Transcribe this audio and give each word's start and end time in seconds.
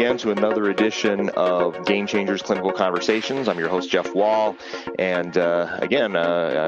Again 0.00 0.16
to 0.16 0.30
another 0.30 0.70
edition 0.70 1.28
of 1.36 1.84
Game 1.84 2.06
Changers 2.06 2.40
Clinical 2.40 2.72
Conversations. 2.72 3.48
I'm 3.48 3.58
your 3.58 3.68
host, 3.68 3.90
Jeff 3.90 4.14
Wall. 4.14 4.56
And 4.98 5.36
uh, 5.36 5.76
again, 5.82 6.16
uh, 6.16 6.20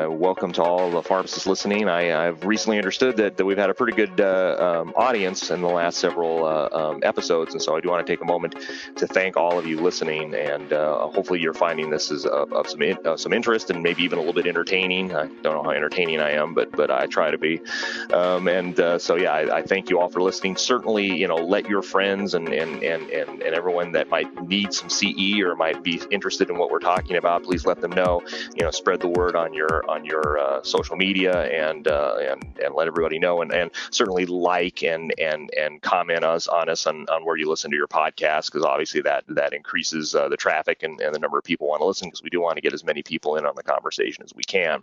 uh, 0.07 0.11
welcome 0.11 0.53
to 0.53 0.63
all 0.63 0.91
the 0.91 1.03
pharmacists 1.03 1.47
listening. 1.47 1.89
I, 1.89 2.03
have 2.03 2.45
recently 2.45 2.77
understood 2.77 3.17
that, 3.17 3.39
that 3.39 3.47
we've 3.47 3.57
had 3.57 3.71
a 3.71 3.75
pretty 3.75 3.97
good 3.97 4.21
uh, 4.21 4.83
um, 4.83 4.93
audience 4.97 5.51
in 5.51 5.63
the 5.63 5.69
last 5.69 5.97
several 5.97 6.45
uh, 6.45 6.69
um, 6.73 7.01
episodes. 7.05 7.55
And 7.55 7.63
so 7.63 7.75
I 7.75 7.81
do 7.81 7.89
want 7.89 8.07
to 8.07 8.13
take 8.13 8.21
a 8.21 8.27
moment 8.27 8.55
to 8.97 9.07
thank 9.07 9.39
all 9.39 9.59
of 9.59 9.67
you 9.67 9.81
listening. 9.81 10.35
And 10.35 10.71
uh, 10.71 11.09
hopefully 11.09 11.41
you're 11.41 11.55
finding 11.55 11.89
this 11.89 12.11
is 12.11 12.27
of, 12.27 12.53
of 12.53 12.69
some, 12.69 12.83
in, 12.83 12.99
some 13.17 13.33
interest 13.33 13.71
and 13.71 13.83
maybe 13.83 14.03
even 14.03 14.19
a 14.19 14.21
little 14.21 14.35
bit 14.35 14.47
entertaining. 14.47 15.17
I 15.17 15.25
don't 15.27 15.55
know 15.55 15.63
how 15.63 15.71
entertaining 15.71 16.21
I 16.21 16.33
am, 16.33 16.53
but, 16.53 16.71
but 16.73 16.91
I 16.91 17.07
try 17.07 17.31
to 17.31 17.39
be. 17.39 17.63
Um, 18.13 18.47
and 18.47 18.77
so, 19.01 19.17
yeah, 19.17 19.33
I, 19.33 19.57
I, 19.57 19.63
thank 19.63 19.89
you 19.89 20.01
all 20.01 20.11
for 20.11 20.21
listening. 20.21 20.57
Certainly, 20.57 21.17
you 21.17 21.29
know, 21.29 21.37
let 21.37 21.67
your 21.67 21.81
friends 21.81 22.35
and 22.35 22.43
and, 22.53 22.83
and, 22.83 23.11
and, 23.11 23.22
and, 23.29 23.43
everyone 23.53 23.93
that 23.93 24.09
might 24.09 24.49
need 24.49 24.73
some 24.73 24.89
CE 24.89 25.39
or 25.41 25.55
might 25.55 25.83
be 25.83 26.01
interested 26.11 26.49
in 26.49 26.57
what 26.57 26.71
we're 26.71 26.79
talking 26.79 27.17
about, 27.17 27.43
please 27.43 27.67
let 27.67 27.81
them 27.81 27.91
know. 27.91 28.23
You 28.55 28.65
know, 28.65 28.71
spread 28.71 29.01
the 29.01 29.09
word 29.09 29.37
on 29.37 29.53
your 29.53 29.89
on 29.91 30.07
your 30.07 30.39
uh, 30.39 30.63
social 30.63 30.97
media 30.97 31.43
and 31.43 31.87
uh, 31.87 32.17
and 32.21 32.43
and 32.65 32.75
let 32.75 32.87
everybody 32.87 33.19
know. 33.19 33.43
And, 33.43 33.53
and 33.53 33.71
certainly 33.91 34.25
like 34.25 34.83
and 34.83 35.13
and 35.19 35.51
and 35.55 35.83
comment 35.83 36.25
us 36.25 36.49
on 36.49 36.71
us 36.71 36.87
on, 36.87 37.07
on 37.11 37.25
where 37.25 37.37
you 37.37 37.49
listen 37.49 37.71
to 37.71 37.77
your 37.77 37.89
podcast 37.89 38.47
because 38.47 38.65
obviously 38.65 39.03
that 39.03 39.25
that 39.29 39.53
increases 39.53 40.15
uh, 40.15 40.29
the 40.29 40.37
traffic 40.37 40.83
and, 40.83 40.99
and 41.01 41.15
the 41.15 41.19
number 41.19 41.37
of 41.37 41.45
people 41.45 41.69
want 41.69 41.81
to 41.81 41.87
listen 41.87 42.09
because 42.09 42.23
we 42.23 42.31
do 42.31 42.41
want 42.41 42.57
to 42.57 42.63
get 42.63 42.73
as 42.73 42.85
many 42.85 43.03
people 43.03 43.37
in 43.37 43.45
on 43.45 43.55
the 43.55 43.63
conversation 43.63 44.25
as 44.25 44.35
we 44.35 44.45
can. 44.45 44.81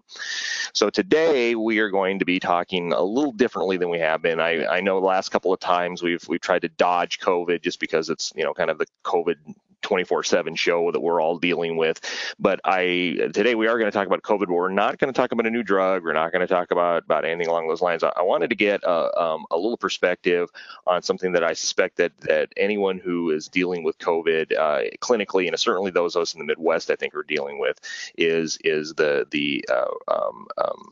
So 0.73 0.91
today 0.91 1.55
we 1.55 1.79
are 1.79 1.89
going 1.89 2.19
to 2.19 2.25
be 2.25 2.39
talking 2.39 2.93
a 2.93 3.01
little 3.01 3.31
differently 3.31 3.77
than 3.77 3.89
we 3.89 3.99
have 3.99 4.21
been. 4.21 4.39
I, 4.39 4.65
I 4.67 4.81
know 4.81 4.99
the 4.99 5.07
last 5.07 5.29
couple 5.29 5.51
of 5.51 5.59
times 5.59 6.03
we've 6.03 6.25
we've 6.29 6.39
tried 6.39 6.61
to 6.61 6.69
dodge 6.69 7.19
COVID 7.19 7.39
COVID 7.39 7.61
just 7.61 7.79
because 7.79 8.09
it's, 8.19 8.33
you 8.35 8.43
know, 8.43 8.53
kind 8.53 8.69
of 8.69 8.77
the 8.77 8.85
COVID 9.05 9.35
24/7 9.81 10.57
show 10.57 10.91
that 10.91 10.99
we're 10.99 11.21
all 11.21 11.37
dealing 11.37 11.77
with. 11.77 12.01
But 12.37 12.59
I 12.65 13.29
today 13.33 13.55
we 13.55 13.67
are 13.67 13.79
going 13.79 13.89
to 13.89 13.97
talk 13.97 14.07
about 14.07 14.21
COVID. 14.23 14.47
But 14.47 14.53
we're 14.53 14.69
not 14.69 14.97
going 14.97 15.11
to 15.11 15.17
talk 15.17 15.31
about 15.31 15.45
a 15.45 15.49
new 15.49 15.63
drug. 15.63 16.03
We're 16.03 16.11
not 16.11 16.33
going 16.33 16.45
to 16.45 16.53
talk 16.53 16.71
about 16.71 17.03
about 17.03 17.23
anything 17.23 17.47
along 17.47 17.69
those 17.69 17.81
lines. 17.81 18.03
I, 18.03 18.11
I 18.17 18.23
wanted 18.23 18.49
to 18.49 18.57
get 18.57 18.83
a, 18.83 19.21
um, 19.21 19.45
a, 19.51 19.55
little 19.55 19.77
perspective 19.77 20.49
on 20.85 21.01
something 21.01 21.31
that 21.31 21.45
I 21.45 21.53
suspect 21.53 21.95
that 21.97 22.11
that 22.21 22.49
anyone 22.57 22.97
who 22.97 23.31
is 23.31 23.47
dealing 23.47 23.83
with 23.83 23.97
COVID 23.99 24.57
uh, 24.57 24.81
clinically, 24.99 25.47
and 25.47 25.57
certainly 25.57 25.91
those 25.91 26.17
of 26.17 26.23
us 26.23 26.33
in 26.33 26.39
the 26.39 26.45
Midwest, 26.45 26.91
I 26.91 26.97
think, 26.97 27.15
are 27.15 27.23
dealing 27.23 27.57
with, 27.57 27.79
is 28.17 28.57
is 28.65 28.93
the 28.95 29.27
the 29.31 29.63
uh, 29.71 30.13
um, 30.13 30.47
um, 30.57 30.89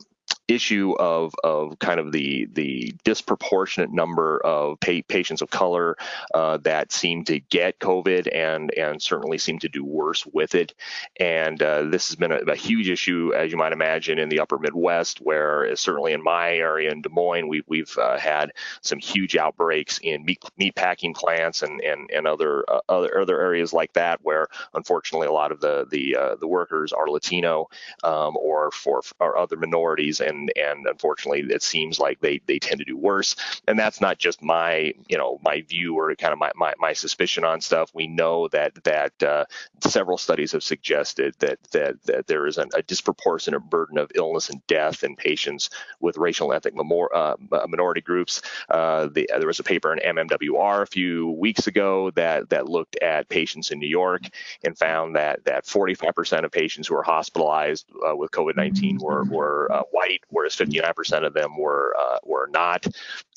issue 0.48 0.94
of 0.98 1.34
of 1.44 1.78
kind 1.78 2.00
of 2.00 2.10
the 2.10 2.48
the 2.52 2.94
disproportionate 3.04 3.92
number 3.92 4.40
of 4.44 4.80
pa- 4.80 5.02
patients 5.06 5.42
of 5.42 5.50
color 5.50 5.96
uh, 6.34 6.56
that 6.58 6.90
seem 6.90 7.22
to 7.24 7.38
get 7.38 7.78
COVID 7.78 8.34
and 8.34 8.72
and 8.76 9.00
certainly 9.00 9.36
seem 9.38 9.58
to 9.60 9.68
do 9.68 9.84
worse 9.84 10.24
with 10.26 10.54
it. 10.54 10.74
And 11.20 11.62
uh, 11.62 11.82
this 11.84 12.08
has 12.08 12.16
been 12.16 12.32
a, 12.32 12.38
a, 12.38 12.56
huge 12.56 12.88
issue, 12.88 13.32
as 13.36 13.52
you 13.52 13.58
might 13.58 13.72
imagine, 13.72 14.18
in 14.18 14.30
the 14.30 14.40
Upper 14.40 14.58
Midwest, 14.58 15.20
where 15.20 15.74
certainly 15.76 16.12
in 16.12 16.22
my 16.22 16.54
area 16.54 16.90
in 16.90 17.02
Des 17.02 17.10
Moines, 17.10 17.48
we've 17.48 17.64
we've 17.68 17.96
uh, 17.98 18.18
had 18.18 18.52
some 18.80 18.98
huge 18.98 19.36
outbreaks 19.36 19.98
in 20.02 20.24
meat, 20.24 20.42
meat 20.56 20.74
packing 20.74 21.12
plants 21.12 21.62
and 21.62 21.80
and 21.82 22.10
and 22.10 22.26
other 22.26 22.64
uh, 22.68 22.80
other 22.88 23.20
other 23.20 23.40
areas 23.40 23.72
like 23.72 23.92
that, 23.92 24.20
where 24.22 24.48
unfortunately 24.72 25.26
a 25.26 25.32
lot 25.32 25.52
of 25.52 25.60
the 25.60 25.86
the 25.90 26.16
uh, 26.16 26.34
the 26.36 26.48
workers 26.48 26.92
are 26.92 27.08
Latino 27.08 27.68
um, 28.02 28.36
or 28.36 28.70
for 28.70 29.02
or 29.20 29.36
other 29.36 29.56
minorities 29.56 30.20
and 30.20 30.37
and 30.38 30.52
and 30.56 30.86
unfortunately 30.86 31.40
it 31.52 31.62
seems 31.62 31.98
like 31.98 32.20
they 32.20 32.40
they 32.46 32.58
tend 32.58 32.78
to 32.78 32.84
do 32.84 32.96
worse. 32.96 33.36
And 33.66 33.78
that's 33.78 34.00
not 34.00 34.18
just 34.18 34.42
my 34.42 34.92
you 35.08 35.18
know 35.18 35.40
my 35.42 35.62
view 35.62 35.98
or 35.98 36.14
kind 36.14 36.32
of 36.32 36.38
my 36.38 36.52
my, 36.54 36.74
my 36.78 36.92
suspicion 36.92 37.44
on 37.44 37.60
stuff. 37.60 37.90
We 37.94 38.06
know 38.06 38.48
that 38.48 38.82
that 38.84 39.22
uh, 39.22 39.44
several 39.80 40.18
studies 40.18 40.52
have 40.52 40.62
suggested 40.62 41.34
that 41.40 41.58
that 41.72 42.02
that 42.04 42.26
there 42.26 42.46
is 42.46 42.58
an, 42.58 42.70
a 42.74 42.82
disproportionate 42.82 43.68
burden 43.68 43.98
of 43.98 44.10
illness 44.14 44.50
and 44.50 44.64
death 44.66 45.04
in 45.04 45.16
patients 45.16 45.70
with 46.00 46.16
racial 46.16 46.50
and 46.50 46.56
ethnic 46.56 46.74
memor- 46.74 47.14
uh, 47.14 47.36
minority 47.68 48.00
groups. 48.00 48.42
Uh, 48.68 49.08
the, 49.12 49.28
there 49.38 49.46
was 49.46 49.60
a 49.60 49.64
paper 49.64 49.92
in 49.92 50.16
MMWR 50.16 50.82
a 50.82 50.86
few 50.86 51.30
weeks 51.32 51.66
ago 51.66 52.10
that 52.12 52.50
that 52.50 52.68
looked 52.68 52.96
at 52.96 53.28
patients 53.28 53.70
in 53.70 53.78
New 53.78 53.88
York 53.88 54.22
and 54.64 54.76
found 54.76 55.16
that 55.16 55.44
that 55.44 55.64
45% 55.64 56.44
of 56.44 56.52
patients 56.52 56.88
who 56.88 56.94
were 56.94 57.02
hospitalized 57.02 57.86
uh, 58.08 58.16
with 58.16 58.30
COVID-19 58.30 59.00
were 59.00 59.24
were 59.24 59.70
uh, 59.70 59.82
white 59.90 60.22
whereas 60.30 60.56
59% 60.56 61.26
of 61.26 61.34
them 61.34 61.56
were 61.58 61.94
uh, 61.98 62.18
were 62.24 62.48
not. 62.52 62.86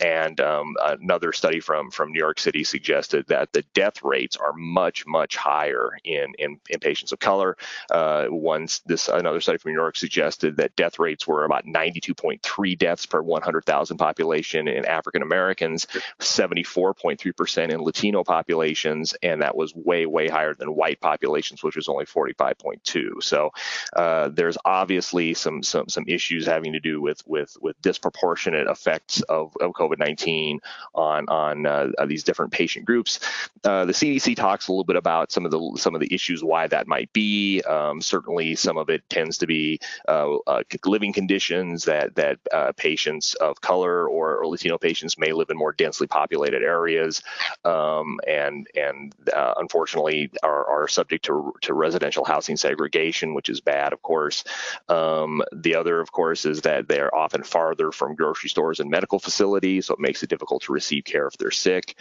And 0.04 0.40
um, 0.42 0.76
another 0.84 1.32
study 1.34 1.60
from 1.60 1.92
from 1.92 2.12
New 2.12 2.20
York 2.20 2.40
City 2.40 2.64
suggested 2.64 3.28
that 3.28 3.54
the 3.54 3.64
death 3.74 4.04
rates 4.04 4.36
are 4.36 4.54
much 4.54 5.06
much 5.06 5.36
higher 5.36 5.92
in 6.04 6.34
in, 6.38 6.60
in 6.70 6.80
patients 6.80 7.12
of 7.12 7.20
color. 7.20 7.58
Uh, 7.90 8.26
once 8.30 8.80
this 8.86 9.08
another 9.08 9.42
study 9.42 9.58
from 9.58 9.72
New 9.72 9.80
York 9.80 9.96
suggested 9.96 10.58
that 10.58 10.76
death 10.76 11.00
rates 11.00 11.28
were 11.28 11.46
about 11.46 11.66
92.3 11.66 12.78
deaths 12.78 13.06
per 13.06 13.22
100,000 13.22 13.98
population 13.98 14.68
in 14.68 14.86
African 14.86 15.22
Americans, 15.22 15.88
74.3% 16.20 17.70
in 17.70 17.82
Latino 17.82 18.24
populations, 18.24 19.14
and 19.22 19.42
that 19.42 19.56
was 19.56 19.74
way 19.76 20.06
way 20.06 20.28
higher 20.28 20.54
than 20.54 20.76
white 20.76 21.00
populations, 21.00 21.64
which 21.64 21.76
was 21.76 21.88
only 21.88 22.06
45.2. 22.06 23.22
So 23.22 23.52
uh, 23.96 24.30
there's 24.30 24.58
obviously 24.66 25.34
some 25.34 25.64
some 25.64 25.88
some 25.88 26.06
issues 26.08 26.46
having 26.46 26.74
to 26.74 26.80
do 26.82 27.02
with 27.02 27.22
with 27.28 27.56
with 27.62 27.82
disproportionate 27.82 28.68
effects 28.68 29.22
of, 29.24 29.56
of 29.62 29.72
COVID-19 29.72 30.60
on 30.96 31.28
on 31.30 31.66
uh, 31.66 31.90
these 32.08 32.24
different 32.24 32.52
patient 32.52 32.86
groups. 32.86 33.20
Uh, 33.64 33.86
the 33.86 33.94
CDC 33.94 34.36
talks 34.36 34.68
a 34.68 34.72
little 34.72 34.84
bit 34.84 34.96
about 34.96 35.32
some 35.32 35.46
of 35.46 35.52
the 35.52 35.78
some 35.78 35.96
of 35.96 36.02
the 36.02 36.14
issues 36.14 36.44
why 36.44 36.68
that 36.68 36.88
might 36.88 37.12
be. 37.14 37.62
Um, 37.62 38.02
certainly, 38.02 38.56
some 38.56 38.78
of 38.78 38.90
it 38.90 39.08
tends 39.10 39.38
to 39.40 39.48
be 39.48 39.80
uh, 40.08 40.38
uh 40.48 40.64
living 40.86 41.14
conditions 41.14 41.86
that 41.86 42.16
that 42.16 42.40
uh, 42.52 42.72
patients 42.78 43.34
of 43.36 43.62
color 43.62 44.08
or, 44.08 44.38
or, 44.38 44.48
Latino 44.48 44.78
patients 44.78 45.18
may 45.18 45.32
live 45.32 45.50
in 45.50 45.58
more 45.58 45.72
densely 45.72 46.08
populated 46.08 46.64
areas, 46.64 47.22
um, 47.66 48.20
and 48.28 48.68
and 48.76 49.14
uh, 49.34 49.54
unfortunately 49.58 50.30
are, 50.44 50.66
are 50.68 50.88
subject 50.88 51.26
to 51.26 51.54
to 51.62 51.74
residential 51.74 52.26
housing 52.26 52.58
segregation, 52.58 53.34
which 53.34 53.50
is 53.50 53.62
bad, 53.62 53.94
of 53.94 54.02
course. 54.02 54.44
Um, 54.90 55.42
the 55.54 55.76
other, 55.76 56.00
of 56.00 56.12
course, 56.12 56.46
is 56.46 56.62
that 56.62 56.71
they're 56.88 57.14
often 57.16 57.44
farther 57.44 57.92
from 57.92 58.16
grocery 58.16 58.50
stores 58.50 58.80
and 58.80 58.90
medical 58.90 59.20
facilities, 59.20 59.88
so 59.88 59.94
it 59.94 60.00
makes 60.00 60.24
it 60.24 60.30
difficult 60.30 60.64
to 60.64 60.74
receive 60.74 61.04
care 61.04 61.28
if 61.28 61.38
they're 61.38 61.52
sick. 61.52 61.96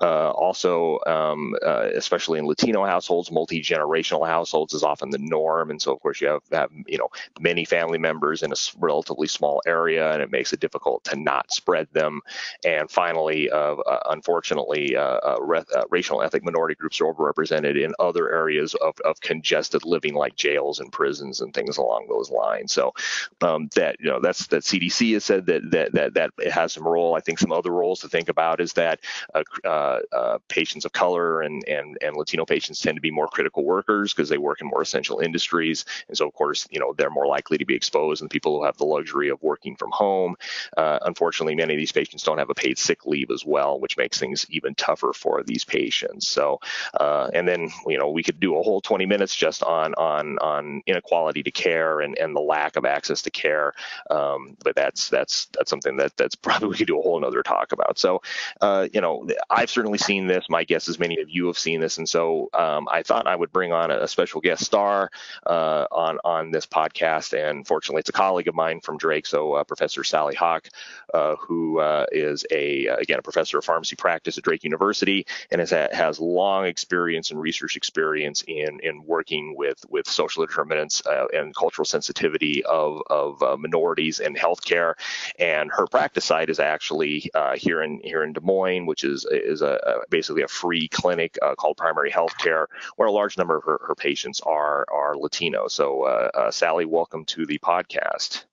Uh, 0.00 0.30
also, 0.30 0.98
um, 1.06 1.54
uh, 1.64 1.88
especially 1.94 2.38
in 2.38 2.46
Latino 2.46 2.84
households, 2.84 3.30
multi 3.30 3.60
generational 3.62 4.26
households 4.26 4.74
is 4.74 4.82
often 4.82 5.10
the 5.10 5.18
norm, 5.18 5.70
and 5.70 5.80
so 5.80 5.92
of 5.92 6.00
course 6.00 6.20
you 6.20 6.28
have, 6.28 6.42
have 6.52 6.70
you 6.86 6.98
know 6.98 7.08
many 7.40 7.64
family 7.64 7.98
members 7.98 8.42
in 8.42 8.52
a 8.52 8.56
relatively 8.78 9.26
small 9.26 9.62
area, 9.66 10.12
and 10.12 10.22
it 10.22 10.30
makes 10.30 10.52
it 10.52 10.60
difficult 10.60 11.04
to 11.04 11.16
not 11.16 11.50
spread 11.52 11.88
them. 11.92 12.20
And 12.64 12.90
finally, 12.90 13.50
uh, 13.50 13.76
uh 13.76 14.00
unfortunately, 14.10 14.96
uh, 14.96 15.02
uh, 15.02 15.36
re- 15.40 15.64
racial 15.90 16.20
and 16.20 16.26
ethnic 16.26 16.44
minority 16.44 16.74
groups 16.74 17.00
are 17.00 17.12
overrepresented 17.12 17.82
in 17.82 17.94
other 17.98 18.32
areas 18.32 18.74
of, 18.74 18.94
of 19.04 19.20
congested 19.20 19.84
living, 19.84 20.14
like 20.14 20.36
jails 20.36 20.80
and 20.80 20.92
prisons 20.92 21.40
and 21.40 21.54
things 21.54 21.76
along 21.76 22.06
those 22.08 22.30
lines. 22.30 22.72
So 22.72 22.94
um, 23.40 23.68
that 23.74 23.96
know 24.10 24.20
that's 24.20 24.46
that 24.48 24.62
CDC 24.62 25.14
has 25.14 25.24
said 25.24 25.46
that 25.46 25.70
that 25.70 25.92
that 25.92 26.14
that 26.14 26.30
it 26.38 26.52
has 26.52 26.72
some 26.72 26.86
role. 26.86 27.14
I 27.14 27.20
think 27.20 27.38
some 27.38 27.52
other 27.52 27.70
roles 27.70 28.00
to 28.00 28.08
think 28.08 28.28
about 28.28 28.60
is 28.60 28.72
that 28.74 29.00
uh, 29.34 29.42
uh, 29.64 30.00
uh, 30.12 30.38
patients 30.48 30.84
of 30.84 30.92
color 30.92 31.42
and 31.42 31.66
and 31.68 31.98
and 32.02 32.16
Latino 32.16 32.44
patients 32.44 32.80
tend 32.80 32.96
to 32.96 33.00
be 33.00 33.10
more 33.10 33.28
critical 33.28 33.64
workers 33.64 34.12
because 34.12 34.28
they 34.28 34.38
work 34.38 34.60
in 34.60 34.66
more 34.66 34.82
essential 34.82 35.20
industries, 35.20 35.84
and 36.08 36.16
so 36.16 36.26
of 36.26 36.34
course 36.34 36.66
you 36.70 36.80
know 36.80 36.92
they're 36.96 37.10
more 37.10 37.26
likely 37.26 37.58
to 37.58 37.64
be 37.64 37.74
exposed 37.74 38.22
And 38.22 38.30
people 38.30 38.58
who 38.58 38.64
have 38.64 38.76
the 38.76 38.84
luxury 38.84 39.28
of 39.28 39.42
working 39.42 39.76
from 39.76 39.90
home. 39.92 40.36
Unfortunately, 40.76 41.54
many 41.54 41.74
of 41.74 41.78
these 41.78 41.92
patients 41.92 42.22
don't 42.22 42.38
have 42.38 42.50
a 42.50 42.54
paid 42.54 42.78
sick 42.78 43.06
leave 43.06 43.30
as 43.30 43.44
well, 43.44 43.80
which 43.80 43.96
makes 43.96 44.18
things 44.18 44.46
even 44.50 44.74
tougher 44.74 45.12
for 45.12 45.42
these 45.42 45.64
patients. 45.64 46.28
So, 46.28 46.60
uh, 46.98 47.30
and 47.32 47.46
then 47.46 47.70
you 47.86 47.98
know 47.98 48.10
we 48.10 48.22
could 48.22 48.40
do 48.40 48.56
a 48.56 48.62
whole 48.62 48.80
20 48.80 49.06
minutes 49.06 49.34
just 49.34 49.62
on 49.62 49.94
on 49.94 50.38
on 50.38 50.82
inequality 50.86 51.42
to 51.42 51.50
care 51.50 52.00
and 52.00 52.16
and 52.18 52.34
the 52.34 52.40
lack 52.40 52.76
of 52.76 52.84
access 52.84 53.22
to 53.22 53.30
care 53.30 53.74
Um, 54.10 54.56
but 54.64 54.74
that's 54.74 55.08
that's 55.08 55.46
that's 55.46 55.70
something 55.70 55.96
that 55.96 56.16
that's 56.16 56.34
probably 56.50 56.68
we 56.68 56.76
could 56.76 56.86
do 56.86 56.98
a 56.98 57.02
whole 57.02 57.18
another 57.18 57.42
talk 57.42 57.72
about. 57.72 57.98
So, 57.98 58.22
uh, 58.60 58.88
you 58.92 59.00
know, 59.00 59.26
I've 59.48 59.70
certainly 59.70 59.98
seen 59.98 60.26
this. 60.26 60.46
My 60.48 60.64
guess 60.64 60.88
is 60.88 60.98
many 60.98 61.20
of 61.20 61.28
you 61.30 61.46
have 61.46 61.58
seen 61.58 61.80
this, 61.80 61.98
and 61.98 62.08
so 62.08 62.48
um, 62.54 62.88
I 62.90 63.02
thought 63.02 63.26
I 63.26 63.36
would 63.36 63.52
bring 63.52 63.72
on 63.72 63.90
a, 63.90 64.10
special 64.10 64.40
guest 64.40 64.64
star 64.64 65.08
uh, 65.46 65.86
on 65.92 66.18
on 66.24 66.50
this 66.50 66.66
podcast. 66.66 67.32
And 67.38 67.66
fortunately, 67.66 68.00
it's 68.00 68.08
a 68.08 68.12
colleague 68.12 68.48
of 68.48 68.54
mine 68.54 68.80
from 68.80 68.98
Drake, 68.98 69.26
so 69.26 69.54
uh, 69.54 69.64
Professor 69.64 70.02
Sally 70.02 70.34
Haack, 70.34 70.68
uh, 71.14 71.36
who 71.36 71.78
uh, 71.78 72.06
is 72.10 72.44
a 72.50 72.86
again 72.86 73.18
a 73.18 73.22
professor 73.22 73.58
of 73.58 73.64
pharmacy 73.64 73.96
practice 73.96 74.36
at 74.36 74.44
Drake 74.44 74.64
University 74.64 75.26
and 75.50 75.60
has 75.60 75.70
has 75.70 76.18
long 76.18 76.66
experience 76.66 77.30
and 77.30 77.40
research 77.40 77.76
experience 77.76 78.42
in 78.46 78.80
in 78.80 79.04
working 79.04 79.54
with 79.56 79.84
with 79.88 80.08
social 80.08 80.44
determinants 80.44 81.04
uh, 81.06 81.26
and 81.32 81.54
cultural 81.54 81.84
sensitivity 81.84 82.64
of 82.64 83.02
of 83.08 83.42
minorities 83.80 84.20
in 84.20 84.34
healthcare. 84.34 84.94
And 85.38 85.70
her 85.72 85.86
practice 85.86 86.24
site 86.24 86.50
is 86.50 86.60
actually 86.60 87.30
here 87.56 87.82
in 87.82 88.00
here 88.04 88.22
in 88.22 88.32
Des 88.32 88.40
Moines, 88.40 88.86
which 88.86 89.04
is 89.04 89.26
is 89.30 89.62
a, 89.62 89.78
a 89.86 90.08
basically 90.10 90.42
a 90.42 90.48
free 90.48 90.88
clinic 90.88 91.38
called 91.58 91.76
Primary 91.76 92.10
Healthcare, 92.10 92.66
where 92.96 93.08
a 93.08 93.12
large 93.12 93.38
number 93.38 93.56
of 93.56 93.64
her, 93.64 93.80
her 93.86 93.94
patients 93.94 94.40
are 94.40 94.86
are 94.92 95.16
Latino. 95.16 95.68
So, 95.68 96.02
uh, 96.02 96.30
uh, 96.34 96.50
Sally, 96.50 96.84
welcome 96.84 97.24
to 97.26 97.46
the 97.46 97.58
podcast. 97.58 98.44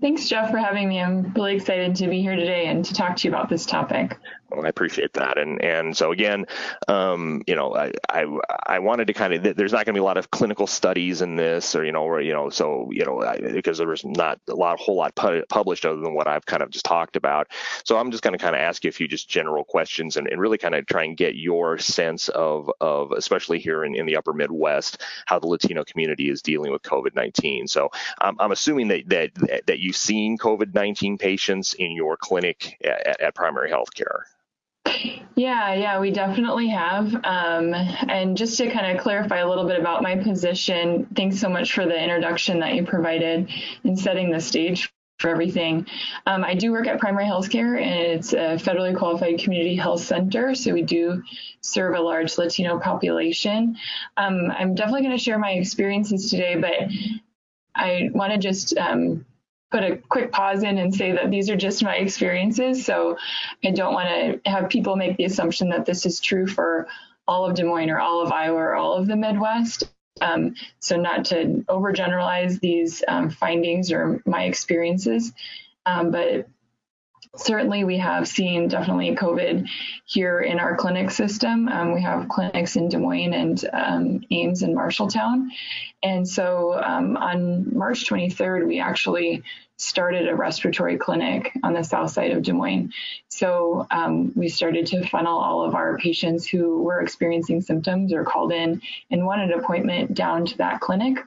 Thanks, 0.00 0.28
Jeff, 0.28 0.50
for 0.50 0.58
having 0.58 0.88
me. 0.88 1.00
I'm 1.00 1.32
really 1.34 1.54
excited 1.54 1.94
to 1.96 2.08
be 2.08 2.20
here 2.20 2.36
today 2.36 2.66
and 2.66 2.84
to 2.84 2.94
talk 2.94 3.16
to 3.16 3.28
you 3.28 3.34
about 3.34 3.48
this 3.48 3.64
topic. 3.64 4.18
Well, 4.50 4.64
I 4.64 4.70
appreciate 4.70 5.12
that, 5.12 5.36
and 5.36 5.62
and 5.62 5.94
so 5.94 6.10
again, 6.10 6.46
um, 6.88 7.42
you 7.46 7.54
know, 7.54 7.76
I, 7.76 7.92
I, 8.08 8.24
I 8.66 8.78
wanted 8.78 9.08
to 9.08 9.12
kind 9.12 9.34
of 9.34 9.56
there's 9.56 9.72
not 9.72 9.84
going 9.84 9.92
to 9.94 9.98
be 9.98 10.00
a 10.00 10.04
lot 10.04 10.16
of 10.16 10.30
clinical 10.30 10.66
studies 10.66 11.20
in 11.20 11.36
this, 11.36 11.74
or 11.74 11.84
you 11.84 11.92
know, 11.92 12.04
or 12.04 12.22
you 12.22 12.32
know, 12.32 12.48
so 12.48 12.88
you 12.90 13.04
know, 13.04 13.22
I, 13.22 13.36
because 13.38 13.76
there 13.76 13.86
was 13.86 14.06
not 14.06 14.40
a 14.48 14.54
lot, 14.54 14.80
a 14.80 14.82
whole 14.82 14.96
lot 14.96 15.14
pu- 15.14 15.44
published 15.50 15.84
other 15.84 16.00
than 16.00 16.14
what 16.14 16.26
I've 16.26 16.46
kind 16.46 16.62
of 16.62 16.70
just 16.70 16.86
talked 16.86 17.16
about. 17.16 17.48
So 17.84 17.98
I'm 17.98 18.10
just 18.10 18.22
going 18.22 18.32
to 18.32 18.38
kind 18.38 18.56
of 18.56 18.60
ask 18.60 18.84
you 18.84 18.88
a 18.88 18.92
few 18.92 19.06
just 19.06 19.28
general 19.28 19.64
questions 19.64 20.16
and, 20.16 20.26
and 20.26 20.40
really 20.40 20.56
kind 20.56 20.74
of 20.74 20.86
try 20.86 21.04
and 21.04 21.14
get 21.14 21.34
your 21.34 21.76
sense 21.76 22.30
of 22.30 22.70
of 22.80 23.12
especially 23.12 23.58
here 23.58 23.84
in, 23.84 23.94
in 23.94 24.06
the 24.06 24.16
Upper 24.16 24.32
Midwest 24.32 25.02
how 25.26 25.38
the 25.38 25.46
Latino 25.46 25.84
community 25.84 26.30
is 26.30 26.40
dealing 26.40 26.72
with 26.72 26.82
COVID-19. 26.82 27.68
So 27.68 27.90
I'm, 28.18 28.36
I'm 28.40 28.52
assuming 28.52 28.88
that 28.88 29.08
that 29.08 29.66
that 29.66 29.78
you've 29.78 29.94
seen 29.94 30.38
COVID-19 30.38 31.18
patients 31.18 31.74
in 31.74 31.92
your 31.92 32.16
clinic 32.16 32.78
at, 32.82 33.20
at 33.20 33.34
primary 33.34 33.68
health 33.68 33.92
care. 33.92 34.24
Yeah, 35.34 35.72
yeah, 35.74 36.00
we 36.00 36.10
definitely 36.10 36.68
have. 36.68 37.14
Um, 37.24 37.72
and 37.72 38.36
just 38.36 38.58
to 38.58 38.68
kind 38.70 38.96
of 38.96 39.02
clarify 39.02 39.38
a 39.38 39.48
little 39.48 39.66
bit 39.66 39.78
about 39.78 40.02
my 40.02 40.16
position, 40.16 41.06
thanks 41.14 41.38
so 41.38 41.48
much 41.48 41.72
for 41.72 41.86
the 41.86 41.96
introduction 41.96 42.58
that 42.60 42.74
you 42.74 42.84
provided 42.84 43.48
in 43.84 43.96
setting 43.96 44.32
the 44.32 44.40
stage 44.40 44.92
for 45.18 45.30
everything. 45.30 45.86
Um, 46.26 46.44
I 46.44 46.54
do 46.54 46.72
work 46.72 46.86
at 46.86 46.98
Primary 46.98 47.24
Healthcare, 47.24 47.80
and 47.80 48.00
it's 48.00 48.32
a 48.32 48.56
federally 48.56 48.96
qualified 48.96 49.38
community 49.38 49.76
health 49.76 50.00
center. 50.00 50.54
So 50.54 50.72
we 50.72 50.82
do 50.82 51.22
serve 51.60 51.94
a 51.96 52.00
large 52.00 52.36
Latino 52.38 52.78
population. 52.78 53.76
Um, 54.16 54.50
I'm 54.50 54.74
definitely 54.74 55.02
going 55.02 55.16
to 55.16 55.22
share 55.22 55.38
my 55.38 55.52
experiences 55.52 56.30
today, 56.30 56.56
but 56.56 56.74
I 57.74 58.10
want 58.12 58.32
to 58.32 58.38
just 58.38 58.76
um, 58.76 59.24
put 59.70 59.84
a 59.84 59.96
quick 59.96 60.32
pause 60.32 60.62
in 60.62 60.78
and 60.78 60.94
say 60.94 61.12
that 61.12 61.30
these 61.30 61.50
are 61.50 61.56
just 61.56 61.82
my 61.82 61.96
experiences. 61.96 62.84
So 62.84 63.18
I 63.64 63.70
don't 63.70 63.92
want 63.92 64.08
to 64.44 64.50
have 64.50 64.68
people 64.68 64.96
make 64.96 65.16
the 65.16 65.24
assumption 65.24 65.68
that 65.70 65.84
this 65.84 66.06
is 66.06 66.20
true 66.20 66.46
for 66.46 66.88
all 67.26 67.44
of 67.44 67.54
Des 67.54 67.64
Moines 67.64 67.90
or 67.90 68.00
all 68.00 68.22
of 68.22 68.32
Iowa 68.32 68.56
or 68.56 68.74
all 68.74 68.94
of 68.94 69.06
the 69.06 69.16
Midwest. 69.16 69.84
Um, 70.20 70.54
so 70.80 70.96
not 70.96 71.26
to 71.26 71.64
overgeneralize 71.68 72.58
these 72.60 73.04
um, 73.06 73.30
findings 73.30 73.92
or 73.92 74.20
my 74.26 74.44
experiences, 74.44 75.32
um, 75.86 76.10
but 76.10 76.48
certainly 77.38 77.84
we 77.84 77.98
have 77.98 78.28
seen 78.28 78.68
definitely 78.68 79.14
COVID 79.14 79.68
here 80.04 80.40
in 80.40 80.58
our 80.58 80.76
clinic 80.76 81.10
system. 81.10 81.68
Um, 81.68 81.94
we 81.94 82.02
have 82.02 82.28
clinics 82.28 82.76
in 82.76 82.88
Des 82.88 82.98
Moines 82.98 83.32
and 83.32 83.70
um, 83.72 84.20
Ames 84.30 84.62
and 84.62 84.76
Marshalltown. 84.76 85.48
And 86.02 86.28
so 86.28 86.74
um, 86.74 87.16
on 87.16 87.76
March 87.76 88.08
23rd, 88.08 88.66
we 88.66 88.80
actually 88.80 89.42
started 89.76 90.28
a 90.28 90.34
respiratory 90.34 90.98
clinic 90.98 91.52
on 91.62 91.72
the 91.72 91.84
south 91.84 92.10
side 92.10 92.32
of 92.32 92.42
Des 92.42 92.52
Moines. 92.52 92.92
So 93.28 93.86
um, 93.90 94.32
we 94.34 94.48
started 94.48 94.86
to 94.86 95.06
funnel 95.06 95.38
all 95.38 95.62
of 95.64 95.74
our 95.74 95.96
patients 95.98 96.46
who 96.46 96.82
were 96.82 97.00
experiencing 97.00 97.60
symptoms 97.60 98.12
or 98.12 98.24
called 98.24 98.52
in 98.52 98.82
and 99.10 99.24
wanted 99.24 99.50
an 99.50 99.60
appointment 99.60 100.14
down 100.14 100.44
to 100.46 100.58
that 100.58 100.80
clinic. 100.80 101.18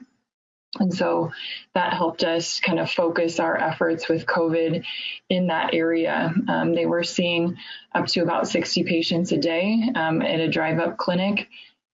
And 0.80 0.92
so 0.92 1.32
that 1.74 1.92
helped 1.92 2.24
us 2.24 2.58
kind 2.60 2.80
of 2.80 2.90
focus 2.90 3.38
our 3.38 3.56
efforts 3.56 4.08
with 4.08 4.26
COVID 4.26 4.84
in 5.28 5.48
that 5.48 5.74
area. 5.74 6.32
Um, 6.48 6.74
they 6.74 6.86
were 6.86 7.04
seeing 7.04 7.58
up 7.94 8.06
to 8.08 8.22
about 8.22 8.48
60 8.48 8.84
patients 8.84 9.32
a 9.32 9.38
day 9.38 9.90
um, 9.94 10.22
at 10.22 10.40
a 10.40 10.48
drive 10.48 10.78
up 10.78 10.96
clinic 10.96 11.48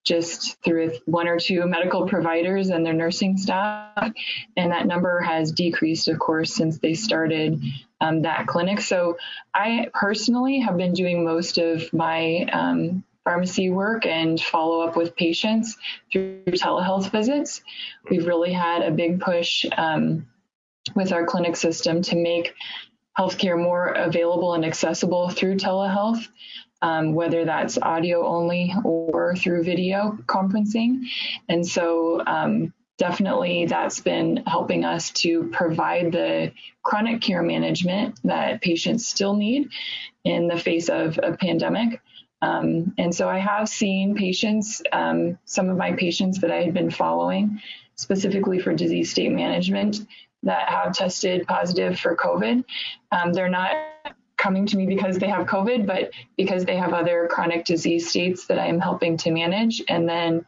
just 0.05 0.63
through 0.65 0.93
one 1.05 1.29
or 1.29 1.39
two 1.39 1.67
medical 1.67 2.07
providers 2.07 2.71
and 2.71 2.87
their 2.87 2.95
nursing 2.95 3.37
staff. 3.37 4.13
And 4.57 4.73
that 4.73 4.87
number 4.87 5.21
has 5.21 5.53
decreased, 5.53 6.09
of 6.09 6.19
course, 6.19 6.55
since 6.55 6.79
they 6.79 6.95
started 6.95 7.63
um, 8.01 8.23
that 8.23 8.47
clinic. 8.47 8.81
So 8.81 9.19
I 9.53 9.89
personally 9.93 10.61
have 10.61 10.77
been 10.77 10.95
doing 10.95 11.25
most 11.25 11.59
of 11.59 11.93
my 11.93 12.49
um, 12.53 13.05
pharmacy 13.29 13.69
work 13.69 14.07
and 14.07 14.41
follow 14.41 14.81
up 14.81 14.97
with 14.97 15.15
patients 15.15 15.77
through 16.11 16.43
telehealth 16.47 17.11
visits. 17.11 17.61
We've 18.11 18.27
really 18.27 18.55
had 18.55 18.81
a 18.81 18.91
big 18.91 19.21
push 19.21 19.67
um, 19.77 20.27
with 20.95 21.13
our 21.13 21.27
clinic 21.27 21.55
system 21.55 22.01
to 22.03 22.17
make 22.17 22.55
healthcare 23.19 23.63
more 23.63 23.89
available 23.89 24.55
and 24.55 24.65
accessible 24.65 25.29
through 25.29 25.57
telehealth. 25.57 26.27
Um, 26.81 27.13
whether 27.13 27.45
that's 27.45 27.77
audio 27.77 28.25
only 28.25 28.73
or 28.85 29.35
through 29.35 29.65
video 29.65 30.17
conferencing. 30.27 31.01
And 31.49 31.67
so, 31.67 32.23
um, 32.25 32.73
definitely 32.99 33.67
that's 33.67 34.01
been 34.01 34.45
helping 34.47 34.85
us 34.85 35.11
to 35.11 35.49
provide 35.51 36.13
the 36.13 36.53
chronic 36.85 37.21
care 37.21 37.43
management 37.43 38.21
that 38.25 38.61
patients 38.61 39.09
still 39.09 39.35
need 39.35 39.71
in 40.25 40.47
the 40.47 40.59
face 40.59 40.89
of 40.89 41.19
a 41.23 41.37
pandemic. 41.37 42.01
Um, 42.41 42.95
and 42.99 43.15
so 43.15 43.29
I 43.29 43.39
have 43.39 43.69
seen 43.69 44.15
patients, 44.15 44.83
um, 44.93 45.39
some 45.45 45.69
of 45.69 45.77
my 45.77 45.93
patients 45.93 46.41
that 46.41 46.51
I 46.51 46.63
had 46.63 46.75
been 46.75 46.91
following 46.91 47.61
specifically 47.97 48.61
for 48.61 48.73
disease 48.73 49.11
state 49.11 49.33
management 49.33 50.07
that 50.45 50.69
have 50.69 50.93
tested 50.95 51.47
positive 51.47 51.99
for 51.99 52.15
COVID. 52.15 52.65
Um, 53.11 53.33
they're 53.33 53.49
not 53.49 53.73
coming 54.37 54.67
to 54.67 54.77
me 54.77 54.87
because 54.87 55.19
they 55.19 55.27
have 55.29 55.47
COVID, 55.47 55.85
but 55.85 56.13
because 56.37 56.65
they 56.65 56.77
have 56.77 56.93
other 56.93 57.29
chronic 57.29 57.65
disease 57.65 58.09
states 58.09 58.47
that 58.47 58.59
I'm 58.59 58.79
helping 58.79 59.17
to 59.19 59.33
manage. 59.33 59.83
And 59.89 60.09
then 60.09 60.47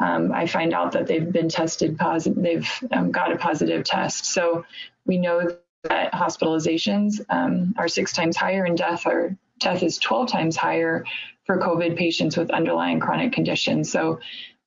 um, 0.00 0.32
I 0.32 0.46
find 0.46 0.72
out 0.72 0.92
that 0.92 1.06
they've 1.06 1.30
been 1.30 1.50
tested 1.50 1.98
positive, 1.98 2.42
they've 2.42 2.84
um, 2.92 3.12
got 3.12 3.30
a 3.30 3.36
positive 3.36 3.84
test. 3.84 4.24
So 4.24 4.64
we 5.04 5.18
know 5.18 5.54
that 5.82 6.12
hospitalizations 6.12 7.20
um, 7.28 7.74
are 7.76 7.88
six 7.88 8.12
times 8.12 8.36
higher 8.36 8.64
and 8.64 8.76
death 8.76 9.06
are 9.06 9.36
death 9.58 9.82
is 9.82 9.98
12 9.98 10.28
times 10.28 10.56
higher 10.56 11.04
for 11.44 11.58
COVID 11.58 11.96
patients 11.96 12.36
with 12.36 12.50
underlying 12.50 13.00
chronic 13.00 13.32
conditions. 13.32 13.90
So, 13.90 14.20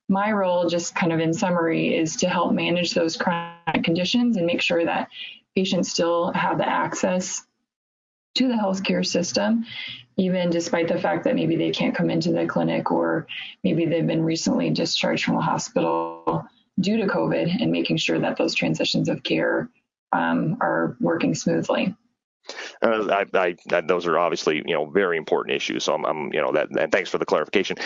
my 0.08 0.32
role, 0.32 0.68
just 0.68 0.96
kind 0.96 1.12
of 1.12 1.20
in 1.20 1.32
summary, 1.32 1.94
is 1.96 2.16
to 2.16 2.28
help 2.28 2.52
manage 2.52 2.94
those 2.94 3.16
chronic 3.16 3.84
conditions 3.84 4.36
and 4.36 4.44
make 4.44 4.60
sure 4.60 4.84
that 4.84 5.08
patients 5.54 5.92
still 5.92 6.32
have 6.32 6.58
the 6.58 6.68
access 6.68 7.46
to 8.34 8.48
the 8.48 8.54
healthcare 8.54 9.06
system, 9.06 9.64
even 10.16 10.50
despite 10.50 10.88
the 10.88 10.98
fact 10.98 11.24
that 11.24 11.36
maybe 11.36 11.54
they 11.54 11.70
can't 11.70 11.94
come 11.94 12.10
into 12.10 12.32
the 12.32 12.46
clinic 12.46 12.90
or 12.90 13.26
maybe 13.62 13.86
they've 13.86 14.06
been 14.06 14.24
recently 14.24 14.70
discharged 14.70 15.24
from 15.24 15.36
the 15.36 15.40
hospital 15.40 16.44
due 16.80 16.96
to 16.96 17.06
COVID, 17.06 17.60
and 17.60 17.70
making 17.70 17.98
sure 17.98 18.18
that 18.18 18.36
those 18.36 18.54
transitions 18.54 19.08
of 19.08 19.22
care 19.22 19.68
um, 20.12 20.56
are 20.60 20.96
working 21.00 21.34
smoothly. 21.34 21.94
Uh, 22.82 23.24
I, 23.34 23.56
I, 23.72 23.80
those 23.82 24.06
are 24.06 24.18
obviously 24.18 24.56
you 24.56 24.74
know 24.74 24.86
very 24.86 25.16
important 25.16 25.56
issues. 25.56 25.84
So 25.84 25.94
I'm, 25.94 26.04
I'm 26.04 26.32
you 26.32 26.40
know 26.40 26.52
that 26.52 26.68
and 26.70 26.92
thanks 26.92 27.10
for 27.10 27.18
the 27.18 27.26
clarification. 27.26 27.76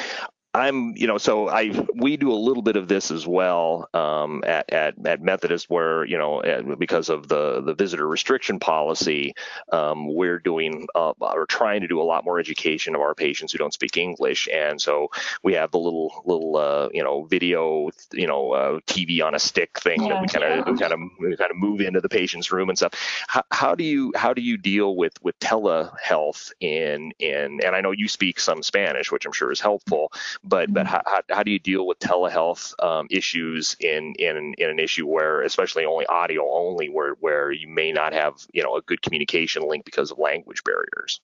I'm, 0.54 0.96
you 0.96 1.08
know, 1.08 1.18
so 1.18 1.48
I 1.48 1.72
we 1.96 2.16
do 2.16 2.30
a 2.30 2.34
little 2.34 2.62
bit 2.62 2.76
of 2.76 2.86
this 2.86 3.10
as 3.10 3.26
well 3.26 3.88
um, 3.92 4.44
at, 4.46 4.72
at 4.72 4.94
at 5.04 5.20
Methodist, 5.20 5.68
where 5.68 6.04
you 6.04 6.16
know 6.16 6.42
because 6.78 7.08
of 7.08 7.26
the 7.26 7.60
the 7.60 7.74
visitor 7.74 8.06
restriction 8.06 8.60
policy, 8.60 9.34
um, 9.72 10.14
we're 10.14 10.38
doing 10.38 10.86
uh, 10.94 11.12
or 11.20 11.46
trying 11.46 11.80
to 11.80 11.88
do 11.88 12.00
a 12.00 12.04
lot 12.04 12.24
more 12.24 12.38
education 12.38 12.94
of 12.94 13.00
our 13.00 13.16
patients 13.16 13.50
who 13.50 13.58
don't 13.58 13.74
speak 13.74 13.96
English, 13.96 14.48
and 14.52 14.80
so 14.80 15.10
we 15.42 15.54
have 15.54 15.72
the 15.72 15.78
little 15.78 16.22
little 16.24 16.56
uh, 16.56 16.88
you 16.92 17.02
know 17.02 17.24
video 17.24 17.90
you 18.12 18.28
know 18.28 18.52
uh, 18.52 18.78
TV 18.86 19.24
on 19.24 19.34
a 19.34 19.40
stick 19.40 19.80
thing 19.80 20.02
yeah, 20.02 20.10
that 20.10 20.22
we 20.22 20.28
kind 20.28 20.44
of 20.44 20.78
kind 20.78 20.92
of 20.92 21.38
kind 21.38 21.50
of 21.50 21.56
move 21.56 21.80
into 21.80 22.00
the 22.00 22.08
patient's 22.08 22.52
room 22.52 22.68
and 22.68 22.78
stuff. 22.78 22.92
How, 23.26 23.42
how 23.50 23.74
do 23.74 23.82
you 23.82 24.12
how 24.14 24.32
do 24.32 24.40
you 24.40 24.56
deal 24.56 24.94
with 24.94 25.20
with 25.20 25.36
telehealth 25.40 26.52
in 26.60 27.10
in 27.18 27.60
and 27.64 27.74
I 27.74 27.80
know 27.80 27.90
you 27.90 28.06
speak 28.06 28.38
some 28.38 28.62
Spanish, 28.62 29.10
which 29.10 29.26
I'm 29.26 29.32
sure 29.32 29.50
is 29.50 29.58
helpful 29.58 30.12
but 30.44 30.72
but 30.72 30.86
how, 30.86 31.00
how 31.30 31.42
do 31.42 31.50
you 31.50 31.58
deal 31.58 31.86
with 31.86 31.98
telehealth 31.98 32.74
um, 32.84 33.06
issues 33.10 33.76
in, 33.80 34.14
in 34.18 34.54
in 34.58 34.70
an 34.70 34.78
issue 34.78 35.06
where 35.06 35.42
especially 35.42 35.84
only 35.84 36.06
audio 36.06 36.48
only 36.52 36.88
where 36.88 37.14
where 37.20 37.50
you 37.50 37.68
may 37.68 37.92
not 37.92 38.12
have 38.12 38.34
you 38.52 38.62
know 38.62 38.76
a 38.76 38.82
good 38.82 39.00
communication 39.02 39.66
link 39.66 39.84
because 39.84 40.10
of 40.10 40.18
language 40.18 40.62
barriers 40.64 41.20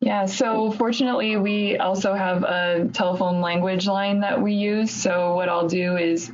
yeah, 0.00 0.26
so 0.26 0.70
fortunately, 0.70 1.36
we 1.36 1.76
also 1.76 2.14
have 2.14 2.44
a 2.44 2.88
telephone 2.92 3.40
language 3.40 3.86
line 3.88 4.20
that 4.20 4.40
we 4.40 4.52
use. 4.54 4.92
So 4.92 5.34
what 5.34 5.48
I'll 5.48 5.66
do 5.66 5.96
is, 5.96 6.30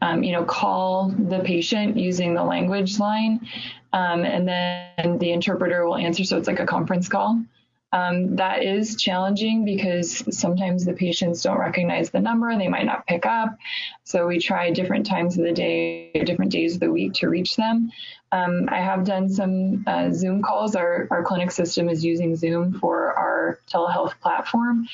um, 0.00 0.22
you 0.22 0.32
know, 0.32 0.44
call 0.44 1.08
the 1.08 1.40
patient 1.40 1.96
using 1.96 2.34
the 2.34 2.44
language 2.44 3.00
line, 3.00 3.46
um, 3.92 4.24
and 4.24 4.46
then 4.46 5.18
the 5.18 5.32
interpreter 5.32 5.84
will 5.84 5.96
answer. 5.96 6.22
So 6.22 6.38
it's 6.38 6.46
like 6.46 6.60
a 6.60 6.66
conference 6.66 7.08
call. 7.08 7.42
Um, 7.90 8.36
that 8.36 8.62
is 8.62 8.96
challenging 8.96 9.64
because 9.64 10.22
sometimes 10.36 10.84
the 10.84 10.92
patients 10.92 11.42
don't 11.42 11.58
recognize 11.58 12.10
the 12.10 12.20
number 12.20 12.50
and 12.50 12.60
they 12.60 12.68
might 12.68 12.84
not 12.84 13.06
pick 13.06 13.24
up. 13.24 13.56
So 14.04 14.26
we 14.26 14.38
try 14.38 14.70
different 14.70 15.06
times 15.06 15.38
of 15.38 15.44
the 15.44 15.52
day, 15.52 16.12
different 16.24 16.52
days 16.52 16.74
of 16.74 16.80
the 16.80 16.90
week 16.90 17.14
to 17.14 17.28
reach 17.28 17.56
them. 17.56 17.90
Um, 18.30 18.68
I 18.70 18.80
have 18.80 19.04
done 19.04 19.28
some 19.30 19.84
uh, 19.86 20.10
Zoom 20.10 20.42
calls. 20.42 20.76
Our, 20.76 21.08
our 21.10 21.22
clinic 21.22 21.50
system 21.50 21.88
is 21.88 22.04
using 22.04 22.36
Zoom 22.36 22.78
for 22.78 23.14
our 23.14 23.60
telehealth 23.70 24.20
platform, 24.20 24.86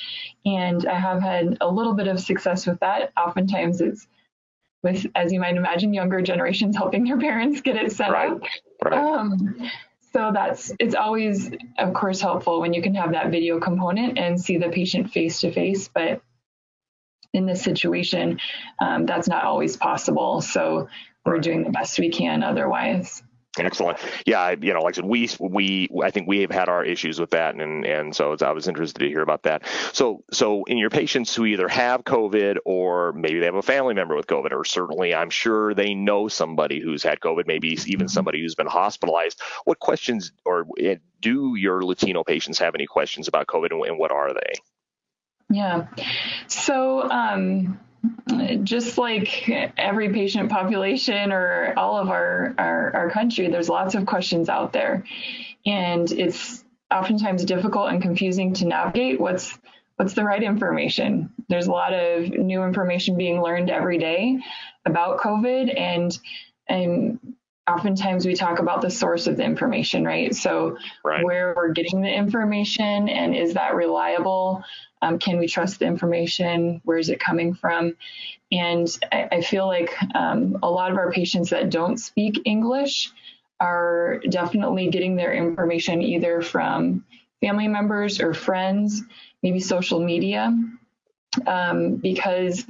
and 0.47 0.87
I 0.87 0.95
have 0.95 1.21
had 1.21 1.59
a 1.61 1.69
little 1.69 1.95
bit 1.95 2.07
of 2.07 2.21
success 2.21 2.65
with 2.65 2.79
that. 2.79 3.13
Oftentimes 3.17 3.81
it's 3.81 4.07
with, 4.85 5.07
as 5.17 5.33
you 5.33 5.41
might 5.41 5.57
imagine, 5.57 5.93
younger 5.93 6.23
generations 6.23 6.77
helping 6.77 7.05
their 7.05 7.19
parents 7.19 7.61
get 7.61 7.75
it 7.75 7.91
set 7.91 8.13
right. 8.13 8.31
up. 8.31 8.43
Right. 8.85 8.93
Um, 8.93 9.71
so 10.15 10.31
that's 10.33 10.73
it's 10.79 10.95
always, 10.95 11.51
of 11.77 11.93
course, 11.93 12.21
helpful 12.21 12.61
when 12.61 12.73
you 12.73 12.83
can 12.83 12.95
have 12.95 13.13
that 13.13 13.31
video 13.31 13.59
component 13.59 14.17
and 14.17 14.41
see 14.41 14.59
the 14.59 14.69
patient 14.69 15.11
face 15.11 15.41
to 15.41 15.51
face. 15.51 15.89
But 15.89 16.23
in 17.33 17.47
this 17.47 17.63
situation, 17.63 18.39
um, 18.79 19.07
that's 19.07 19.27
not 19.29 19.43
always 19.43 19.77
possible. 19.77 20.41
So 20.41 20.89
we're 21.25 21.41
doing 21.41 21.65
the 21.65 21.71
best 21.71 21.99
we 21.99 22.11
can 22.11 22.45
otherwise. 22.45 23.25
Excellent. 23.59 23.99
Yeah, 24.27 24.55
you 24.61 24.75
know, 24.75 24.81
like 24.81 24.95
I 24.95 24.97
said, 24.97 25.05
we 25.05 25.29
we 25.39 25.89
I 26.03 26.11
think 26.11 26.27
we 26.27 26.41
have 26.41 26.51
had 26.51 26.69
our 26.69 26.85
issues 26.85 27.21
with 27.21 27.31
that, 27.31 27.55
and 27.55 27.87
and 27.87 28.15
so 28.15 28.37
I 28.41 28.53
was 28.53 28.67
interested 28.67 28.99
to 29.01 29.09
hear 29.09 29.23
about 29.23 29.45
that. 29.45 29.63
So 29.93 30.25
so 30.33 30.65
in 30.65 30.79
your 30.79 30.91
patients 30.91 31.35
who 31.35 31.45
either 31.45 31.69
have 31.69 32.05
COVID 32.05 32.57
or 32.65 33.13
maybe 33.13 33.39
they 33.39 33.47
have 33.47 33.55
a 33.55 33.63
family 33.63 33.95
member 33.95 34.17
with 34.17 34.27
COVID, 34.27 34.53
or 34.53 34.65
certainly 34.65 35.15
I'm 35.15 35.31
sure 35.31 35.75
they 35.75 35.95
know 35.95 36.29
somebody 36.29 36.81
who's 36.81 37.03
had 37.03 37.21
COVID, 37.21 37.47
maybe 37.47 37.69
even 37.69 37.83
mm-hmm. 37.83 38.07
somebody 38.09 38.41
who's 38.41 38.55
been 38.55 38.67
hospitalized. 38.67 39.41
What 39.65 39.79
questions 39.79 40.33
or 40.45 40.67
eh, 40.81 40.97
do 41.21 41.55
your 41.57 41.85
Latino 41.85 42.25
patients 42.25 42.59
have 42.59 42.75
any 42.75 42.87
questions 42.87 43.29
about 43.29 43.47
COVID, 43.47 43.71
and 43.71 43.99
what 43.99 44.11
are 44.11 44.35
they? 44.35 44.53
Yeah. 45.51 45.87
So. 46.49 47.09
Um, 47.09 47.79
just 48.63 48.99
like 48.99 49.49
every 49.77 50.13
patient 50.13 50.51
population 50.51 51.33
or 51.33 51.75
all 51.77 51.97
of 51.97 52.09
our, 52.09 52.55
our, 52.59 52.95
our 52.95 53.11
country, 53.11 53.49
there's 53.49 53.69
lots 53.69 53.95
of 53.95 54.07
questions 54.07 54.49
out 54.49 54.73
there. 54.73 55.05
And 55.67 56.11
it's 56.11 56.65
oftentimes 56.91 57.45
difficult 57.45 57.91
and 57.91 58.03
confusing 58.03 58.53
to 58.55 58.67
navigate 58.67 59.21
what's 59.21 59.59
what's 59.97 60.15
the 60.15 60.25
right 60.25 60.43
information. 60.43 61.33
There's 61.49 61.69
a 61.69 61.73
lot 61.73 61.93
of 61.93 62.29
new 62.29 62.65
information 62.65 63.17
being 63.17 63.41
learned 63.41 63.71
every 63.71 63.99
day 63.99 64.41
about 64.85 65.21
COVID 65.21 65.79
and 65.79 66.19
and 66.69 67.19
oftentimes 67.69 68.27
we 68.27 68.35
talk 68.35 68.59
about 68.59 68.83
the 68.83 68.91
source 68.91 69.27
of 69.27 69.37
the 69.37 69.45
information, 69.45 70.05
right? 70.05 70.35
So 70.35 70.77
right. 71.05 71.25
where 71.25 71.55
we're 71.57 71.73
getting 71.73 72.03
the 72.03 72.13
information 72.13 73.09
and 73.09 73.35
is 73.35 73.55
that 73.55 73.75
reliable? 73.75 74.63
Um, 75.01 75.19
can 75.19 75.39
we 75.39 75.47
trust 75.47 75.79
the 75.79 75.87
information? 75.87 76.81
Where 76.85 76.99
is 76.99 77.09
it 77.09 77.21
coming 77.21 77.55
from? 77.55 77.97
And 78.53 78.87
I, 79.11 79.29
I 79.33 79.41
feel 79.41 79.67
like 79.67 79.95
um, 80.15 80.59
a 80.63 80.71
lot 80.71 80.91
of 80.91 80.99
our 80.99 81.11
patients 81.11 81.51
that 81.51 81.71
don't 81.71 81.97
speak 81.97 82.43
English 82.45 83.11
are 83.61 84.21
definitely 84.29 84.91
getting 84.91 85.17
their 85.17 85.33
information 85.33 86.03
either 86.03 86.43
from 86.43 87.05
family 87.41 87.69
members 87.69 88.21
or 88.21 88.35
friends, 88.35 89.03
maybe 89.43 89.61
social 89.61 90.01
media, 90.01 90.55
um, 91.47 91.97
because 91.97 92.65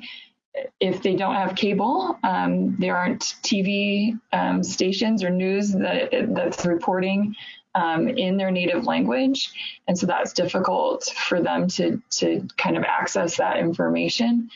if 0.80 1.02
they 1.02 1.16
don't 1.16 1.34
have 1.34 1.56
cable, 1.56 2.18
um, 2.22 2.76
there 2.76 2.96
aren't 2.96 3.22
TV 3.42 4.18
um, 4.32 4.62
stations 4.62 5.24
or 5.24 5.30
news 5.30 5.72
that 5.72 6.10
that's 6.34 6.64
reporting 6.64 7.34
um, 7.74 8.08
in 8.08 8.36
their 8.36 8.50
native 8.50 8.84
language, 8.86 9.52
and 9.88 9.98
so 9.98 10.06
that's 10.06 10.32
difficult 10.32 11.12
for 11.16 11.40
them 11.40 11.68
to 11.68 12.00
to 12.10 12.46
kind 12.56 12.76
of 12.76 12.84
access 12.84 13.36
that 13.38 13.58
information. 13.58 14.50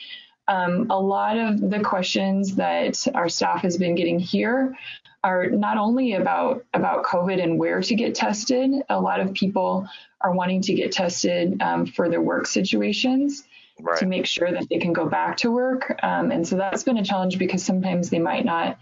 Um, 0.46 0.86
a 0.88 0.98
lot 0.98 1.36
of 1.36 1.70
the 1.70 1.80
questions 1.80 2.54
that 2.54 3.06
our 3.14 3.28
staff 3.28 3.62
has 3.62 3.76
been 3.76 3.94
getting 3.94 4.18
here 4.18 4.76
are 5.24 5.46
not 5.46 5.78
only 5.78 6.14
about 6.14 6.64
about 6.72 7.04
COVID 7.04 7.42
and 7.42 7.58
where 7.58 7.82
to 7.82 7.94
get 7.94 8.14
tested. 8.14 8.70
A 8.88 9.00
lot 9.00 9.20
of 9.20 9.34
people 9.34 9.88
are 10.20 10.32
wanting 10.32 10.62
to 10.62 10.74
get 10.74 10.92
tested 10.92 11.60
um, 11.60 11.86
for 11.86 12.08
their 12.08 12.22
work 12.22 12.46
situations. 12.46 13.44
Right. 13.80 13.98
to 13.98 14.06
make 14.06 14.26
sure 14.26 14.50
that 14.50 14.68
they 14.68 14.78
can 14.78 14.92
go 14.92 15.06
back 15.06 15.36
to 15.38 15.50
work. 15.50 15.98
Um, 16.02 16.30
and 16.30 16.46
so 16.46 16.56
that's 16.56 16.82
been 16.82 16.98
a 16.98 17.04
challenge 17.04 17.38
because 17.38 17.64
sometimes 17.64 18.10
they 18.10 18.18
might 18.18 18.44
not 18.44 18.78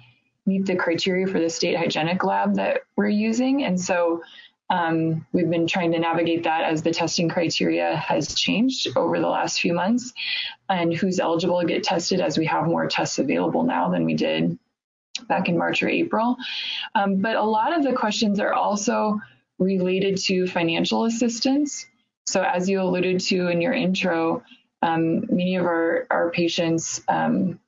meet 0.47 0.65
the 0.65 0.77
criteria 0.77 1.27
for 1.27 1.41
the 1.41 1.51
state 1.51 1.77
hygienic 1.77 2.25
lab 2.25 2.55
that 2.55 2.83
we're 2.97 3.09
using. 3.09 3.65
And 3.65 3.81
so 3.81 4.23
um, 4.71 5.27
we've 5.33 5.51
been 5.51 5.67
trying 5.67 5.93
to 5.93 5.99
navigate 5.99 6.45
that 6.45 6.65
as 6.65 6.83
the 6.83 6.93
testing 6.93 7.29
criteria 7.29 7.97
has 7.97 8.35
changed 8.35 8.89
over 8.97 9.21
the 9.21 9.29
last 9.29 9.61
few 9.61 9.75
months 9.75 10.13
and 10.69 10.93
who's 10.93 11.21
eligible 11.21 11.61
to 11.61 11.67
get 11.67 11.85
tested 11.85 12.21
as 12.21 12.39
we 12.39 12.47
have 12.47 12.67
more 12.67 12.87
tests 12.87 13.19
available 13.19 13.63
now 13.63 13.91
than 13.91 14.05
we 14.05 14.15
did 14.15 14.59
back 15.29 15.49
in 15.49 15.57
March 15.57 15.83
or 15.83 15.89
April. 15.89 16.37
Um, 16.95 17.17
but 17.17 17.37
a 17.37 17.43
lot 17.43 17.77
of 17.77 17.85
the 17.85 17.93
questions 17.93 18.41
are 18.41 18.53
also 18.53 19.21
related 19.59 20.19
to 20.19 20.47
financial 20.47 21.05
assistance. 21.05 21.87
So, 22.27 22.43
as 22.43 22.69
you 22.69 22.81
alluded 22.83 23.21
to 23.21 23.49
in 23.49 23.61
your 23.61 23.73
intro, 23.73 24.43
um, 24.83 25.27
many 25.29 25.57
of 25.57 25.65
our, 25.65 26.07
our 26.11 26.31
patients 26.31 27.03
um, 27.09 27.59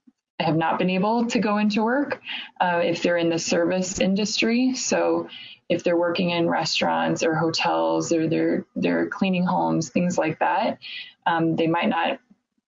have 0.41 0.57
not 0.57 0.79
been 0.79 0.91
able 0.91 1.27
to 1.27 1.39
go 1.39 1.59
into 1.59 1.83
work 1.83 2.21
uh, 2.61 2.81
if 2.85 3.03
they're 3.03 3.17
in 3.17 3.29
the 3.29 3.39
service 3.39 4.01
industry. 4.01 4.75
So 4.75 5.29
if 5.69 5.83
they're 5.83 5.97
working 5.97 6.31
in 6.31 6.49
restaurants 6.49 7.23
or 7.23 7.35
hotels 7.35 8.13
or 8.13 8.29
they're 8.29 8.65
they're 8.77 9.07
cleaning 9.07 9.45
homes, 9.45 9.91
things 9.91 10.17
like 10.17 10.39
that, 10.39 10.79
um, 11.27 11.57
they 11.57 11.67
might 11.67 11.89
not 11.89 12.21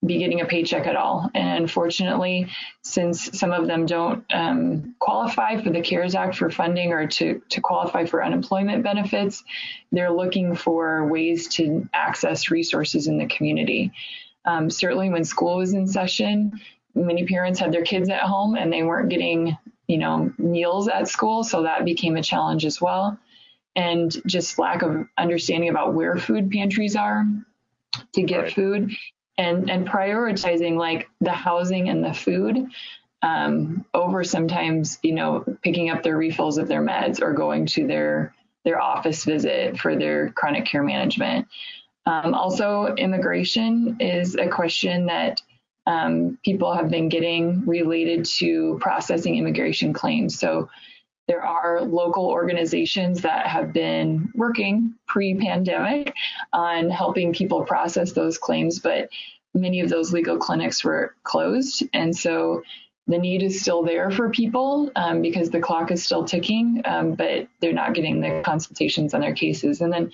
be 0.03 0.17
getting 0.17 0.41
a 0.41 0.45
paycheck 0.45 0.87
at 0.87 0.95
all. 0.95 1.29
And 1.35 1.61
unfortunately, 1.63 2.47
since 2.81 3.37
some 3.37 3.51
of 3.51 3.67
them 3.67 3.85
don't 3.85 4.25
um, 4.33 4.95
qualify 4.99 5.61
for 5.61 5.69
the 5.69 5.81
CARES 5.81 6.15
Act 6.15 6.35
for 6.35 6.49
funding 6.49 6.91
or 6.91 7.05
to, 7.05 7.41
to 7.49 7.61
qualify 7.61 8.05
for 8.05 8.23
unemployment 8.23 8.83
benefits, 8.83 9.43
they're 9.91 10.11
looking 10.11 10.55
for 10.55 11.07
ways 11.07 11.49
to 11.49 11.87
access 11.93 12.49
resources 12.49 13.07
in 13.07 13.19
the 13.19 13.27
community. 13.27 13.91
Um, 14.45 14.69
certainly, 14.69 15.09
when 15.09 15.23
school 15.23 15.57
was 15.57 15.73
in 15.73 15.87
session, 15.87 16.59
many 16.95 17.25
parents 17.25 17.59
had 17.59 17.71
their 17.71 17.83
kids 17.83 18.09
at 18.09 18.21
home 18.21 18.55
and 18.55 18.71
they 18.71 18.83
weren't 18.83 19.09
getting, 19.09 19.57
you 19.87 19.97
know, 19.97 20.33
meals 20.37 20.87
at 20.87 21.07
school, 21.07 21.43
so 21.43 21.63
that 21.63 21.85
became 21.85 22.17
a 22.17 22.23
challenge 22.23 22.65
as 22.65 22.81
well. 22.81 23.17
And 23.75 24.11
just 24.25 24.59
lack 24.59 24.81
of 24.81 25.07
understanding 25.17 25.69
about 25.69 25.93
where 25.93 26.17
food 26.17 26.51
pantries 26.51 26.95
are 26.95 27.25
to 28.13 28.23
get 28.23 28.43
right. 28.43 28.53
food 28.53 28.91
and 29.37 29.69
and 29.69 29.87
prioritizing 29.87 30.77
like 30.77 31.09
the 31.19 31.31
housing 31.31 31.89
and 31.89 32.03
the 32.03 32.13
food 32.13 32.67
um, 33.21 33.85
over 33.93 34.23
sometimes 34.23 34.99
you 35.03 35.13
know 35.13 35.45
picking 35.61 35.89
up 35.89 36.03
their 36.03 36.17
refills 36.17 36.57
of 36.57 36.67
their 36.67 36.81
meds 36.81 37.21
or 37.21 37.33
going 37.33 37.65
to 37.65 37.87
their 37.87 38.33
their 38.63 38.81
office 38.81 39.23
visit 39.23 39.79
for 39.79 39.95
their 39.95 40.29
chronic 40.29 40.65
care 40.65 40.83
management. 40.83 41.47
Um, 42.05 42.33
also, 42.33 42.95
immigration 42.95 43.97
is 43.99 44.35
a 44.35 44.47
question 44.47 45.05
that 45.05 45.41
um, 45.87 46.37
people 46.43 46.73
have 46.73 46.89
been 46.89 47.09
getting 47.09 47.65
related 47.65 48.25
to 48.25 48.77
processing 48.81 49.37
immigration 49.37 49.93
claims. 49.93 50.39
So 50.39 50.69
there 51.27 51.43
are 51.43 51.81
local 51.81 52.25
organizations 52.25 53.21
that 53.21 53.47
have 53.47 53.73
been 53.73 54.31
working 54.35 54.95
pre 55.07 55.35
pandemic 55.35 56.13
on 56.51 56.89
helping 56.89 57.33
people 57.33 57.63
process 57.63 58.11
those 58.11 58.37
claims, 58.37 58.79
but 58.79 59.09
many 59.53 59.79
of 59.79 59.89
those 59.89 60.13
legal 60.13 60.37
clinics 60.37 60.83
were 60.83 61.15
closed. 61.23 61.83
And 61.93 62.15
so 62.15 62.63
the 63.07 63.17
need 63.17 63.43
is 63.43 63.61
still 63.61 63.83
there 63.83 64.11
for 64.11 64.29
people 64.29 64.91
um, 64.95 65.21
because 65.21 65.49
the 65.49 65.59
clock 65.59 65.91
is 65.91 66.03
still 66.03 66.23
ticking, 66.23 66.81
um, 66.85 67.13
but 67.13 67.47
they're 67.59 67.73
not 67.73 67.93
getting 67.93 68.21
the 68.21 68.41
consultations 68.45 69.13
on 69.13 69.21
their 69.21 69.33
cases. 69.33 69.81
And 69.81 69.91
then 69.91 70.11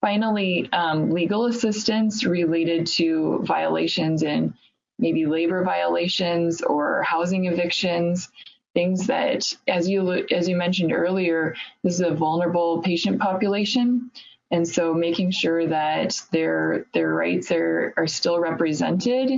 finally, 0.00 0.68
um, 0.72 1.10
legal 1.10 1.46
assistance 1.46 2.24
related 2.24 2.86
to 2.86 3.40
violations 3.42 4.22
in 4.22 4.54
maybe 4.98 5.26
labor 5.26 5.64
violations 5.64 6.62
or 6.62 7.02
housing 7.02 7.46
evictions, 7.46 8.28
things 8.74 9.06
that, 9.08 9.52
as 9.66 9.88
you 9.88 10.26
as 10.30 10.48
you 10.48 10.56
mentioned 10.56 10.92
earlier, 10.92 11.54
this 11.82 11.94
is 11.94 12.00
a 12.00 12.14
vulnerable 12.14 12.82
patient 12.82 13.20
population. 13.20 14.10
And 14.52 14.66
so 14.66 14.92
making 14.92 15.30
sure 15.30 15.66
that 15.68 16.20
their 16.32 16.86
their 16.92 17.14
rights 17.14 17.52
are, 17.52 17.94
are 17.96 18.08
still 18.08 18.40
represented 18.40 19.30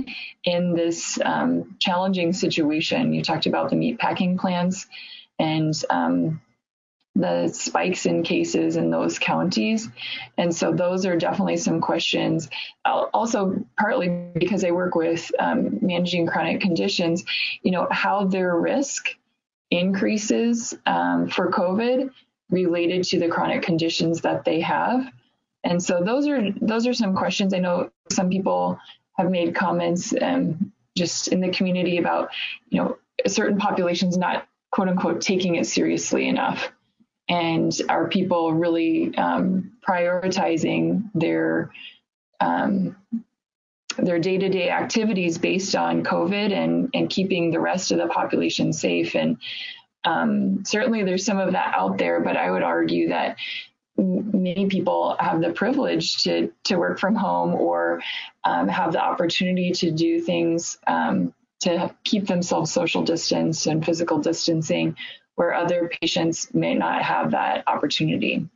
in 0.43 0.73
this 0.73 1.19
um, 1.23 1.75
challenging 1.79 2.33
situation. 2.33 3.13
You 3.13 3.21
talked 3.21 3.45
about 3.45 3.69
the 3.69 3.75
meat 3.75 3.99
packing 3.99 4.37
plants 4.37 4.87
and 5.37 5.73
um, 5.89 6.41
the 7.15 7.47
spikes 7.47 8.05
in 8.05 8.23
cases 8.23 8.75
in 8.75 8.89
those 8.89 9.19
counties. 9.19 9.87
And 10.37 10.53
so 10.53 10.73
those 10.73 11.05
are 11.05 11.15
definitely 11.15 11.57
some 11.57 11.79
questions. 11.79 12.49
Also, 12.85 13.63
partly 13.77 14.31
because 14.33 14.63
I 14.63 14.71
work 14.71 14.95
with 14.95 15.31
um, 15.37 15.79
managing 15.81 16.25
chronic 16.25 16.61
conditions, 16.61 17.23
you 17.61 17.71
know, 17.71 17.87
how 17.91 18.25
their 18.25 18.55
risk 18.55 19.09
increases 19.69 20.73
um, 20.85 21.29
for 21.29 21.51
COVID 21.51 22.09
related 22.49 23.03
to 23.05 23.19
the 23.19 23.27
chronic 23.27 23.61
conditions 23.61 24.21
that 24.21 24.43
they 24.43 24.61
have. 24.61 25.05
And 25.63 25.81
so 25.81 26.03
those 26.03 26.27
are 26.27 26.51
those 26.61 26.87
are 26.87 26.93
some 26.93 27.15
questions. 27.15 27.53
I 27.53 27.59
know 27.59 27.91
some 28.09 28.29
people 28.29 28.79
have 29.17 29.29
made 29.29 29.55
comments 29.55 30.13
um, 30.19 30.73
just 30.97 31.27
in 31.29 31.41
the 31.41 31.49
community 31.49 31.97
about, 31.97 32.29
you 32.69 32.81
know, 32.81 32.97
certain 33.27 33.57
populations 33.57 34.17
not 34.17 34.47
quote 34.71 34.89
unquote 34.89 35.21
taking 35.21 35.55
it 35.55 35.67
seriously 35.67 36.27
enough 36.27 36.71
and 37.29 37.71
are 37.89 38.07
people 38.07 38.53
really 38.53 39.15
um, 39.15 39.71
prioritizing 39.87 41.09
their 41.13 41.71
um, 42.39 42.95
their 43.97 44.19
day-to-day 44.19 44.69
activities 44.69 45.37
based 45.37 45.75
on 45.75 46.03
COVID 46.03 46.51
and 46.51 46.89
and 46.93 47.09
keeping 47.09 47.51
the 47.51 47.59
rest 47.59 47.91
of 47.91 47.97
the 47.97 48.07
population 48.07 48.73
safe? 48.73 49.15
And 49.15 49.37
um, 50.03 50.65
certainly 50.65 51.03
there's 51.03 51.25
some 51.25 51.39
of 51.39 51.53
that 51.53 51.73
out 51.77 51.97
there, 51.97 52.19
but 52.19 52.35
I 52.35 52.51
would 52.51 52.63
argue 52.63 53.09
that 53.09 53.37
many 53.95 54.65
people 54.67 55.15
have 55.19 55.39
the 55.39 55.51
privilege 55.51 56.23
to 56.23 56.51
to 56.65 56.77
work 56.77 56.99
from 56.99 57.15
home 57.15 57.53
or 57.53 58.01
um, 58.43 58.67
have 58.67 58.91
the 58.91 59.01
opportunity 59.01 59.71
to 59.71 59.91
do 59.91 60.19
things 60.19 60.77
um, 60.87 61.33
to 61.61 61.95
keep 62.03 62.27
themselves 62.27 62.71
social 62.71 63.03
distance 63.03 63.67
and 63.67 63.85
physical 63.85 64.19
distancing 64.19 64.97
where 65.35 65.53
other 65.53 65.89
patients 66.01 66.53
may 66.53 66.75
not 66.75 67.01
have 67.01 67.31
that 67.31 67.63
opportunity. 67.67 68.47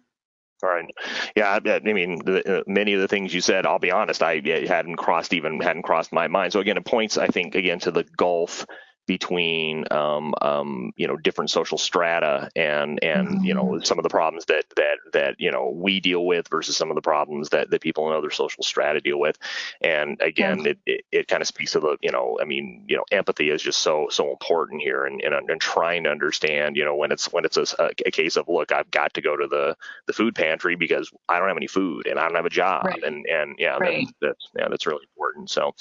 Right. 0.61 0.89
Yeah. 1.35 1.59
I 1.63 1.79
mean, 1.79 2.19
uh, 2.27 2.61
many 2.65 2.93
of 2.93 3.01
the 3.01 3.07
things 3.07 3.33
you 3.33 3.41
said, 3.41 3.65
I'll 3.65 3.77
be 3.77 3.91
honest, 3.91 4.23
I 4.23 4.41
hadn't 4.67 4.95
crossed 4.95 5.33
even 5.33 5.61
hadn't 5.61 5.83
crossed 5.83 6.11
my 6.11 6.27
mind. 6.27 6.53
So 6.53 6.59
again, 6.59 6.77
it 6.77 6.85
points, 6.85 7.17
I 7.17 7.27
think, 7.27 7.53
again 7.53 7.79
to 7.79 7.91
the 7.91 8.03
gulf 8.03 8.65
between 9.07 9.85
um, 9.89 10.35
um, 10.41 10.91
you 10.97 11.07
know 11.07 11.15
different 11.15 11.49
social 11.49 11.77
strata 11.77 12.49
and 12.55 13.01
and 13.01 13.27
mm-hmm. 13.27 13.43
you 13.43 13.53
know 13.53 13.63
mm-hmm. 13.63 13.83
some 13.83 13.97
of 13.97 14.03
the 14.03 14.09
problems 14.09 14.45
that 14.45 14.65
that 14.75 14.97
that 15.13 15.35
you 15.39 15.49
know 15.49 15.71
we 15.73 15.99
deal 15.99 16.25
with 16.25 16.47
versus 16.49 16.75
some 16.75 16.91
of 16.91 16.95
the 16.95 17.01
problems 17.01 17.49
that 17.49 17.71
that 17.71 17.81
people 17.81 18.07
in 18.09 18.15
other 18.15 18.29
social 18.29 18.63
strata 18.63 18.99
deal 18.99 19.17
with 19.17 19.37
and 19.81 20.21
again 20.21 20.65
it, 20.65 20.77
it, 20.85 21.05
it 21.11 21.27
kind 21.27 21.41
of 21.41 21.47
speaks 21.47 21.71
to 21.71 21.79
the 21.79 21.97
you 22.01 22.11
know 22.11 22.37
I 22.41 22.45
mean 22.45 22.83
you 22.87 22.97
know 22.97 23.05
empathy 23.11 23.49
is 23.49 23.61
just 23.61 23.79
so 23.79 24.07
so 24.11 24.29
important 24.29 24.81
here 24.81 25.05
and 25.05 25.21
and, 25.21 25.49
and 25.49 25.61
trying 25.61 26.03
to 26.03 26.09
understand 26.09 26.75
you 26.75 26.83
know 26.83 26.95
when 26.95 27.11
it's 27.11 27.31
when 27.31 27.45
it's 27.45 27.57
a, 27.57 27.65
a, 27.79 28.11
case 28.11 28.35
of 28.35 28.49
look 28.49 28.71
I've 28.71 28.91
got 28.91 29.13
to 29.13 29.21
go 29.21 29.37
to 29.37 29.47
the 29.47 29.77
the 30.07 30.13
food 30.13 30.35
pantry 30.35 30.75
because 30.75 31.11
I 31.29 31.39
don't 31.39 31.47
have 31.47 31.57
any 31.57 31.67
food 31.67 32.07
and 32.07 32.19
I 32.19 32.23
don't 32.23 32.35
have 32.35 32.45
a 32.45 32.49
job 32.49 32.85
right. 32.85 33.03
and 33.03 33.25
and 33.25 33.55
yeah 33.57 33.77
right. 33.77 34.05
that's, 34.05 34.13
that's 34.21 34.49
yeah 34.59 34.67
that's 34.69 34.85
really 34.85 35.05
important 35.15 35.49
so 35.49 35.73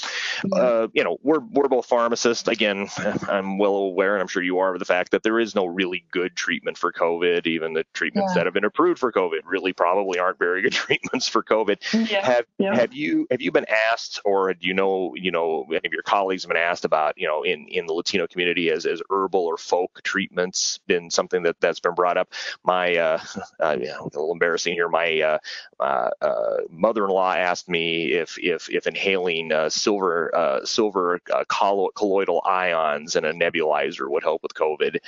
uh, 0.53 0.87
you 0.93 1.03
know 1.03 1.19
we're 1.23 1.41
we're 1.41 1.69
both 1.69 1.87
pharmacists 1.87 2.47
again 2.47 2.87
I'm 3.29 3.59
well 3.59 3.77
aware, 3.77 4.15
and 4.15 4.23
I'm 4.23 4.29
sure 4.29 4.43
you 4.43 4.59
are, 4.59 4.75
of 4.75 4.79
the 4.79 4.85
fact 4.85 5.11
that 5.13 5.23
there 5.23 5.39
is 5.39 5.55
no 5.55 5.67
really 5.67 6.05
good 6.11 6.37
treatment 6.37 6.79
for 6.79 6.93
COVID. 6.93 7.47
Even 7.47 7.73
the 7.73 7.85
treatments 7.93 8.33
yeah. 8.33 8.41
that 8.41 8.47
have 8.47 8.55
been 8.55 8.65
approved 8.65 8.99
for 8.99 9.13
COVID 9.13 9.41
really 9.45 9.73
probably 9.73 10.19
aren't 10.19 10.39
very 10.39 10.63
good 10.63 10.73
treatments 10.87 11.29
for 11.29 11.43
COVID. 11.43 12.09
Yeah. 12.11 12.25
Have 12.25 12.47
yeah. 12.59 12.75
have 12.75 12.93
you 12.93 13.27
have 13.31 13.41
you 13.41 13.53
been 13.53 13.67
asked, 13.91 14.21
or 14.25 14.53
do 14.55 14.67
you 14.67 14.75
know 14.75 15.15
you 15.15 15.31
know 15.31 15.67
any 15.71 15.81
of 15.85 15.93
your 15.93 16.03
colleagues 16.03 16.43
have 16.45 16.49
been 16.49 16.57
asked 16.57 16.85
about 16.85 17.19
you 17.19 17.27
know 17.27 17.43
in 17.43 17.69
in 17.69 17.87
the 17.87 17.93
Latino 17.93 18.27
community 18.27 18.71
as 18.71 18.87
as 18.87 19.03
herbal 19.11 19.41
or 19.41 19.57
folk 19.57 20.03
treatments 20.03 20.79
been 20.87 21.11
something 21.11 21.43
that 21.43 21.57
that's 21.61 21.81
been 21.81 21.95
brought 21.95 22.17
up? 22.17 22.33
My 22.65 22.97
uh, 22.97 23.19
uh 23.61 23.77
yeah, 23.81 23.99
a 24.01 24.05
little 24.05 24.33
embarrassing 24.33 24.75
here. 24.75 24.89
My 24.89 25.21
uh, 25.21 25.39
uh, 25.81 26.11
uh, 26.21 26.57
mother-in-law 26.71 27.35
asked 27.35 27.69
me 27.69 28.13
if 28.13 28.39
if 28.39 28.71
if 28.71 28.87
inhaling 28.87 29.53
uh, 29.53 29.69
silver 29.69 30.35
uh, 30.35 30.65
silver 30.65 31.21
colloidal 31.49 32.43
ions 32.45 33.06
and 33.15 33.27
a 33.27 33.33
nebulizer 33.33 34.11
would 34.11 34.23
help 34.23 34.43
with 34.43 34.55
COVID. 34.55 34.99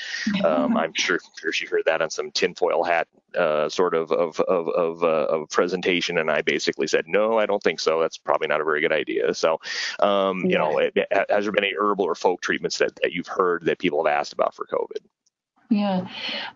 Um, 0.45 0.77
I'm 0.77 0.93
sure, 0.95 1.19
sure 1.39 1.53
she 1.53 1.67
heard 1.67 1.83
that 1.87 2.03
on 2.03 2.11
some 2.11 2.31
tinfoil 2.31 2.85
hat 2.85 3.09
uh, 3.37 3.69
sort 3.69 3.95
of 3.95 4.11
of 4.13 4.41
of 4.41 4.69
of, 4.69 5.03
uh, 5.03 5.27
of, 5.27 5.49
presentation, 5.51 6.19
and 6.19 6.31
I 6.31 6.43
basically 6.43 6.87
said, 6.87 7.07
no, 7.07 7.39
I 7.39 7.47
don't 7.47 7.63
think 7.63 7.81
so. 7.81 8.01
That's 8.01 8.17
probably 8.17 8.49
not 8.49 8.61
a 8.61 8.65
very 8.65 8.81
good 8.81 8.93
idea. 8.93 9.35
So, 9.35 9.61
um, 10.01 10.41
you 10.41 10.51
yeah. 10.51 10.59
know, 10.59 10.79
it, 10.79 10.93
it, 10.97 11.09
has 11.29 11.45
there 11.45 11.53
been 11.53 11.65
any 11.65 11.75
herbal 11.79 12.05
or 12.05 12.15
folk 12.15 12.41
treatments 12.41 12.79
that, 12.79 12.99
that 13.03 13.13
you've 13.13 13.27
heard 13.27 13.65
that 13.65 13.79
people 13.79 14.05
have 14.05 14.13
asked 14.13 14.33
about 14.33 14.55
for 14.55 14.67
COVID? 14.67 15.05
Yeah, 15.71 16.09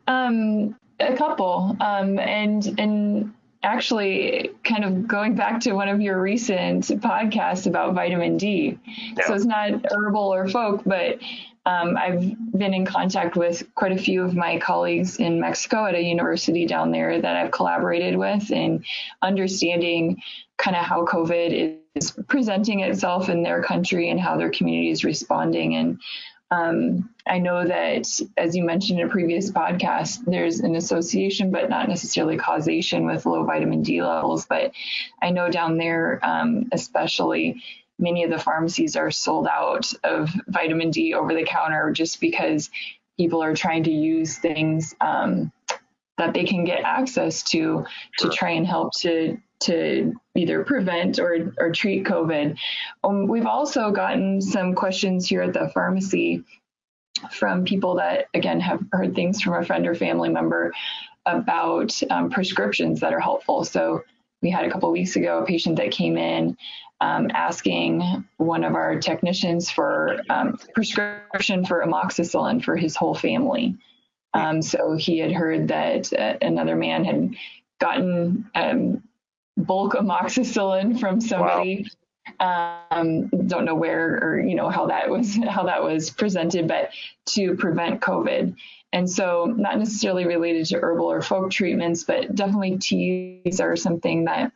um, 0.07 0.77
a 0.99 1.15
couple, 1.15 1.77
um, 1.81 2.19
and 2.19 2.79
and 2.79 3.35
actually 3.63 4.51
kind 4.65 4.85
of 4.85 5.07
going 5.07 5.35
back 5.35 5.61
to 5.61 5.73
one 5.73 5.89
of 5.89 6.01
your 6.01 6.21
recent 6.21 6.85
podcasts 6.85 7.67
about 7.67 7.95
vitamin 7.95 8.37
D. 8.37 8.79
Yeah. 9.17 9.27
So 9.27 9.35
it's 9.35 9.45
not 9.45 9.93
herbal 9.93 10.35
or 10.35 10.49
folk, 10.49 10.83
but 10.85 11.19
um, 11.65 11.97
I've 11.97 12.35
been 12.59 12.75
in 12.75 12.85
contact 12.85 13.37
with 13.37 13.63
quite 13.77 13.93
a 13.93 13.97
few 13.97 14.25
of 14.25 14.35
my 14.35 14.59
colleagues 14.59 15.19
in 15.19 15.41
Mexico 15.41 15.87
at 15.87 15.95
a 15.95 16.03
university 16.03 16.67
down 16.67 16.91
there 16.91 17.21
that 17.21 17.37
I've 17.37 17.53
collaborated 17.53 18.17
with 18.17 18.51
in 18.51 18.85
understanding 19.23 20.21
kind 20.59 20.77
of 20.77 20.85
how 20.85 21.05
COVID 21.05 21.79
is 21.95 22.13
presenting 22.27 22.81
itself 22.81 23.29
in 23.29 23.45
their 23.45 23.63
country 23.63 24.11
and 24.11 24.19
how 24.19 24.37
their 24.37 24.51
community 24.51 24.91
is 24.91 25.05
responding. 25.05 25.77
And 25.77 26.01
um, 26.53 27.09
I 27.27 27.39
know 27.39 27.67
that, 27.67 28.21
as 28.37 28.55
you 28.55 28.63
mentioned 28.63 29.01
in 29.01 29.07
a 29.07 29.11
previous 29.11 29.51
podcast, 29.51 30.23
there's 30.27 30.61
an 30.61 30.77
association, 30.77 31.51
but 31.51 31.71
not 31.71 31.89
necessarily 31.89 32.37
causation 32.37 33.07
with 33.07 33.25
low 33.25 33.43
vitamin 33.45 33.83
D 33.83 34.03
levels. 34.03 34.45
But 34.45 34.73
I 35.23 35.31
know 35.31 35.49
down 35.49 35.79
there, 35.79 36.21
um, 36.23 36.69
especially, 36.71 37.63
many 37.99 38.25
of 38.25 38.31
the 38.31 38.39
pharmacies 38.39 38.97
are 38.97 39.11
sold 39.11 39.47
out 39.47 39.95
of 40.05 40.29
vitamin 40.47 40.91
D 40.91 41.15
over 41.15 41.33
the 41.33 41.45
counter 41.45 41.91
just 41.91 42.21
because 42.21 42.69
people 43.17 43.43
are 43.43 43.55
trying 43.55 43.85
to 43.85 43.91
use 43.91 44.37
things 44.37 44.95
um, 45.01 45.53
that 46.19 46.35
they 46.35 46.45
can 46.45 46.65
get 46.65 46.83
access 46.83 47.45
to 47.45 47.87
to 48.19 48.29
try 48.29 48.51
and 48.51 48.67
help 48.67 48.93
to 48.99 49.39
to 49.63 50.13
either 50.35 50.65
prevent 50.65 51.19
or, 51.19 51.53
or 51.59 51.73
treat 51.73 52.05
COVID. 52.05 52.57
Um, 53.05 53.27
we've 53.27 53.47
also 53.47 53.91
gotten 53.91 54.41
some 54.41 54.75
questions 54.75 55.29
here 55.29 55.43
at 55.43 55.53
the 55.53 55.71
pharmacy 55.75 56.45
from 57.31 57.65
people 57.65 57.97
that, 57.97 58.27
again, 58.35 58.61
have 58.61 58.81
heard 58.93 59.15
things 59.15 59.41
from 59.41 59.55
a 59.55 59.65
friend 59.65 59.87
or 59.87 59.95
family 59.95 60.29
member 60.29 60.73
about 61.27 62.01
um, 62.11 62.31
prescriptions 62.31 63.01
that 63.01 63.13
are 63.13 63.21
helpful. 63.21 63.65
So 63.65 64.03
we 64.41 64.51
had 64.51 64.65
a 64.65 64.71
couple 64.71 64.91
weeks 64.91 65.17
ago 65.17 65.39
a 65.39 65.47
patient 65.47 65.77
that 65.77 65.93
came 65.93 66.17
in 66.17 66.57
um, 67.01 67.31
asking 67.33 68.25
one 68.37 68.65
of 68.65 68.75
our 68.75 68.99
technicians 68.99 69.71
for 69.71 70.21
um, 70.31 70.59
prescription 70.75 71.65
for 71.65 71.85
amoxicillin 71.85 72.63
for 72.63 72.77
his 72.77 72.97
whole 72.97 73.15
family. 73.15 73.77
Um, 74.35 74.63
so 74.63 74.97
he 74.97 75.19
had 75.19 75.33
heard 75.33 75.69
that 75.69 76.13
uh, 76.13 76.39
another 76.41 76.77
man 76.77 77.05
had 77.05 77.35
gotten 77.81 78.51
um, 78.55 79.03
bulk 79.63 79.95
amoxicillin 79.95 80.99
from 80.99 81.21
somebody. 81.21 81.87
Wow. 82.41 82.87
Um, 82.91 83.29
don't 83.29 83.65
know 83.65 83.75
where 83.75 84.19
or 84.23 84.41
you 84.41 84.55
know 84.55 84.69
how 84.69 84.87
that 84.87 85.11
was 85.11 85.35
how 85.49 85.65
that 85.65 85.83
was 85.83 86.11
presented, 86.11 86.69
but 86.69 86.91
to 87.27 87.57
prevent 87.57 88.01
COVID. 88.01 88.55
And 88.93 89.11
so, 89.11 89.47
not 89.47 89.79
necessarily 89.79 90.27
related 90.27 90.67
to 90.67 90.79
herbal 90.79 91.11
or 91.11 91.23
folk 91.23 91.51
treatments, 91.51 92.05
but 92.05 92.35
definitely 92.35 92.77
teas 92.77 93.59
are 93.61 93.75
something 93.75 94.27
that 94.27 94.53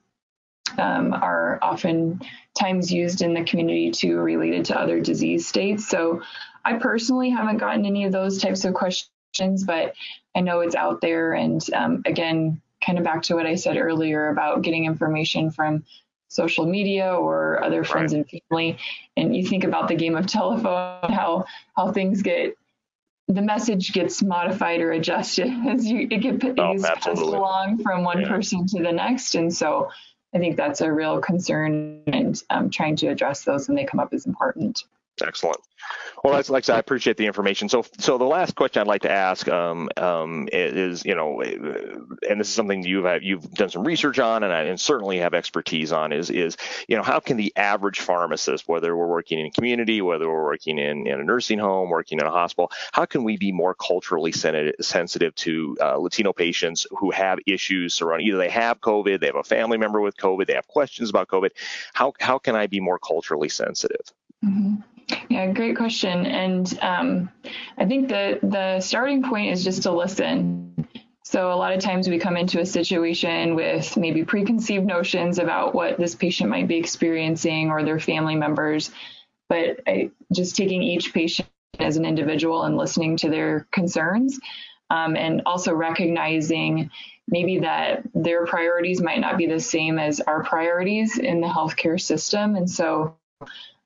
um, 0.77 1.15
are 1.15 1.59
often 1.63 2.21
times 2.59 2.93
used 2.93 3.23
in 3.23 3.33
the 3.33 3.45
community 3.45 3.91
too, 3.91 4.19
related 4.19 4.67
to 4.67 4.79
other 4.79 5.01
disease 5.01 5.47
states. 5.47 5.89
So, 5.89 6.23
I 6.65 6.75
personally 6.75 7.31
haven't 7.31 7.59
gotten 7.59 7.87
any 7.87 8.05
of 8.05 8.13
those 8.13 8.43
types 8.43 8.65
of 8.67 8.75
questions, 8.75 9.65
but 9.65 9.95
I 10.35 10.41
know 10.41 10.61
it's 10.61 10.75
out 10.75 11.01
there. 11.01 11.33
And 11.33 11.65
um, 11.73 12.03
again, 12.05 12.61
kind 12.87 12.99
of 12.99 13.05
back 13.05 13.23
to 13.25 13.35
what 13.35 13.47
I 13.47 13.57
said 13.57 13.77
earlier 13.77 14.29
about 14.29 14.63
getting 14.63 14.85
information 14.85 15.51
from 15.51 15.85
social 16.29 16.67
media 16.67 17.13
or 17.13 17.63
other 17.63 17.85
friends 17.85 18.13
right. 18.15 18.27
and 18.33 18.43
family. 18.49 18.79
And 19.17 19.37
you 19.37 19.45
think 19.45 19.65
about 19.65 19.89
the 19.89 19.97
game 19.97 20.17
of 20.17 20.27
telephone, 20.27 21.11
how 21.11 21.47
how 21.77 21.93
things 21.93 22.23
get 22.23 22.57
the 23.29 23.43
message 23.43 23.93
gets 23.93 24.23
modified 24.23 24.81
or 24.81 24.93
adjusted 24.93 25.49
as 25.69 25.85
you 25.85 26.07
it, 26.11 26.21
get, 26.21 26.45
it 26.45 26.59
oh, 26.59 26.73
gets 26.73 26.85
passed 26.85 27.21
along 27.21 27.83
from 27.83 28.05
one 28.05 28.21
yeah. 28.21 28.29
person 28.29 28.67
to 28.69 28.83
the 28.83 28.93
next. 28.93 29.35
And 29.35 29.53
so 29.53 29.91
I 30.35 30.39
think 30.39 30.57
that's 30.57 30.81
a 30.81 30.93
real 30.93 31.21
concern 31.21 32.03
and 32.07 32.41
um, 32.51 32.71
trying 32.71 32.97
to 32.97 33.09
address 33.09 33.45
those 33.45 33.69
when 33.69 33.77
they 33.77 33.85
come 33.85 34.01
up 34.01 34.13
is 34.13 34.27
important. 34.27 34.85
Excellent. 35.23 35.59
Well, 36.23 36.35
that's 36.35 36.51
like 36.51 36.65
I, 36.65 36.67
said, 36.67 36.77
I 36.77 36.79
appreciate 36.79 37.17
the 37.17 37.27
information. 37.27 37.69
So, 37.69 37.85
so 37.99 38.19
the 38.19 38.25
last 38.25 38.55
question 38.55 38.81
I'd 38.81 38.87
like 38.87 39.03
to 39.03 39.11
ask 39.11 39.47
um, 39.49 39.89
um, 39.97 40.49
is, 40.53 41.05
you 41.05 41.15
know, 41.15 41.41
and 41.41 42.41
this 42.41 42.49
is 42.49 42.55
something 42.55 42.83
you've 42.83 43.07
you've 43.23 43.49
done 43.53 43.69
some 43.69 43.85
research 43.85 44.19
on, 44.19 44.43
and, 44.43 44.53
I, 44.53 44.63
and 44.63 44.81
certainly 44.81 45.19
have 45.19 45.35
expertise 45.35 45.93
on, 45.93 46.13
is 46.13 46.31
is 46.31 46.57
you 46.89 46.97
know, 46.97 47.03
how 47.03 47.21
can 47.21 47.37
the 47.37 47.53
average 47.57 48.01
pharmacist, 48.01 48.67
whether 48.67 48.97
we're 48.97 49.07
working 49.07 49.39
in 49.39 49.47
a 49.47 49.51
community, 49.51 50.03
whether 50.03 50.29
we're 50.29 50.45
working 50.45 50.79
in, 50.79 51.07
in 51.07 51.21
a 51.21 51.25
nursing 51.25 51.59
home, 51.59 51.91
working 51.91 52.19
in 52.19 52.27
a 52.27 52.31
hospital, 52.31 52.71
how 52.93 53.05
can 53.05 53.23
we 53.23 53.37
be 53.37 53.53
more 53.53 53.75
culturally 53.75 54.33
sensitive 54.33 55.35
to 55.37 55.77
uh, 55.81 55.97
Latino 55.97 56.33
patients 56.33 56.87
who 56.91 57.11
have 57.11 57.39
issues 57.47 57.95
surrounding 57.95 58.27
either 58.27 58.39
they 58.39 58.51
have 58.51 58.81
COVID, 58.81 59.21
they 59.21 59.27
have 59.27 59.37
a 59.37 59.45
family 59.45 59.79
member 59.79 60.01
with 60.01 60.17
COVID, 60.17 60.47
they 60.47 60.55
have 60.55 60.67
questions 60.67 61.11
about 61.11 61.29
COVID. 61.29 61.51
How 61.93 62.15
how 62.21 62.39
can 62.39 62.57
I 62.57 62.67
be 62.67 62.81
more 62.81 62.99
culturally 62.99 63.49
sensitive? 63.49 64.13
Mm-hmm. 64.45 64.96
Yeah, 65.29 65.53
great 65.53 65.77
question. 65.77 66.27
And 66.27 66.79
um, 66.83 67.31
I 67.79 67.85
think 67.85 68.09
the 68.09 68.39
the 68.43 68.81
starting 68.81 69.23
point 69.23 69.53
is 69.53 69.63
just 69.63 69.83
to 69.85 69.93
listen. 69.93 70.89
So 71.25 71.53
a 71.53 71.57
lot 71.57 71.73
of 71.73 71.81
times 71.81 72.09
we 72.09 72.19
come 72.19 72.37
into 72.37 72.61
a 72.61 72.67
situation 72.67 73.57
with 73.57 73.97
maybe 73.97 74.25
preconceived 74.25 74.87
notions 74.87 75.41
about 75.41 75.75
what 75.75 75.99
this 75.99 76.15
patient 76.15 76.51
might 76.51 76.69
be 76.69 76.77
experiencing 76.77 77.71
or 77.71 77.83
their 77.83 77.99
family 77.99 78.37
members, 78.37 78.93
but 79.49 79.81
I, 79.89 80.13
just 80.33 80.55
taking 80.55 80.83
each 80.83 81.13
patient 81.13 81.49
as 81.81 81.97
an 81.97 82.05
individual 82.05 82.63
and 82.63 82.77
listening 82.77 83.17
to 83.19 83.29
their 83.29 83.67
concerns, 83.73 84.39
um, 84.91 85.17
and 85.17 85.43
also 85.47 85.75
recognizing 85.75 86.91
maybe 87.27 87.59
that 87.59 88.03
their 88.15 88.47
priorities 88.47 89.03
might 89.03 89.19
not 89.19 89.37
be 89.37 89.47
the 89.47 89.61
same 89.61 89.99
as 89.99 90.21
our 90.21 90.45
priorities 90.45 91.19
in 91.19 91.41
the 91.41 91.49
healthcare 91.49 92.01
system, 92.01 92.55
and 92.55 92.71
so 92.71 93.17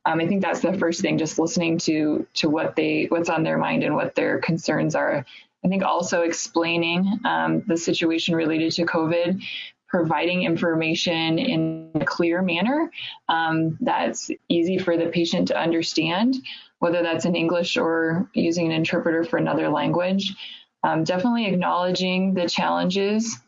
um, 0.06 0.20
I 0.20 0.26
think 0.26 0.42
that's 0.42 0.60
the 0.60 0.78
first 0.78 1.00
thing, 1.00 1.18
just 1.18 1.38
listening 1.38 1.78
to 1.78 2.26
to 2.34 2.48
what 2.48 2.76
they 2.76 3.06
what's 3.08 3.28
on 3.28 3.42
their 3.42 3.58
mind 3.58 3.82
and 3.82 3.94
what 3.94 4.14
their 4.14 4.38
concerns 4.38 4.94
are. 4.94 5.24
I 5.64 5.68
think 5.68 5.82
also 5.82 6.22
explaining 6.22 7.20
um, 7.24 7.62
the 7.66 7.76
situation 7.76 8.34
related 8.34 8.72
to 8.72 8.86
COVID, 8.86 9.42
providing 9.88 10.44
information 10.44 11.38
in 11.38 11.90
a 11.96 12.04
clear 12.04 12.40
manner 12.40 12.90
um, 13.28 13.76
that's 13.80 14.30
easy 14.48 14.78
for 14.78 14.96
the 14.96 15.06
patient 15.06 15.48
to 15.48 15.58
understand, 15.58 16.36
whether 16.78 17.02
that's 17.02 17.26
in 17.26 17.36
English 17.36 17.76
or 17.76 18.30
using 18.32 18.66
an 18.66 18.72
interpreter 18.72 19.22
for 19.24 19.36
another 19.36 19.68
language. 19.68 20.34
Um, 20.82 21.04
definitely 21.04 21.44
acknowledging 21.44 22.32
the 22.32 22.48
challenges 22.48 23.38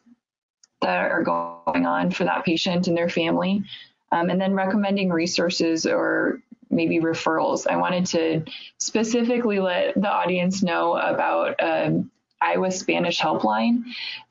that 0.82 1.10
are 1.10 1.22
going 1.22 1.86
on 1.86 2.10
for 2.10 2.24
that 2.24 2.44
patient 2.44 2.88
and 2.88 2.96
their 2.96 3.08
family 3.08 3.64
um, 4.12 4.30
and 4.30 4.40
then 4.40 4.54
recommending 4.54 5.10
resources 5.10 5.86
or 5.86 6.40
maybe 6.70 7.00
referrals. 7.00 7.66
I 7.66 7.76
wanted 7.76 8.06
to 8.06 8.44
specifically 8.78 9.58
let 9.58 9.94
the 9.94 10.08
audience 10.08 10.62
know 10.62 10.96
about 10.96 11.62
um, 11.62 12.10
Iowa 12.40 12.70
Spanish 12.70 13.20
Helpline 13.20 13.84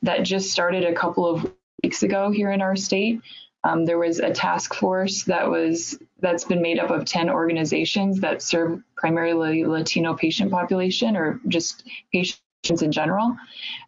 that 0.04 0.24
just 0.24 0.52
started 0.52 0.84
a 0.84 0.94
couple 0.94 1.26
of 1.26 1.52
weeks 1.84 2.04
ago 2.04 2.32
here 2.32 2.52
in 2.52 2.62
our 2.62 2.76
state. 2.76 3.22
Um, 3.63 3.86
there 3.86 4.00
was 4.00 4.20
a 4.20 4.32
task 4.32 4.74
force 4.74 5.24
that 5.26 5.50
was 5.50 6.00
that's 6.20 6.46
been 6.46 6.62
made 6.62 6.80
up 6.80 6.89
of 6.89 7.06
10 7.06 7.30
organizations 7.30 8.20
that 8.22 8.41
serve 8.41 8.82
primarily 8.96 9.65
Latino 9.65 10.15
patient 10.15 10.52
population 10.52 11.15
or 11.15 11.39
just 11.48 11.84
patients 12.12 12.41
in 12.82 12.91
general. 12.91 13.36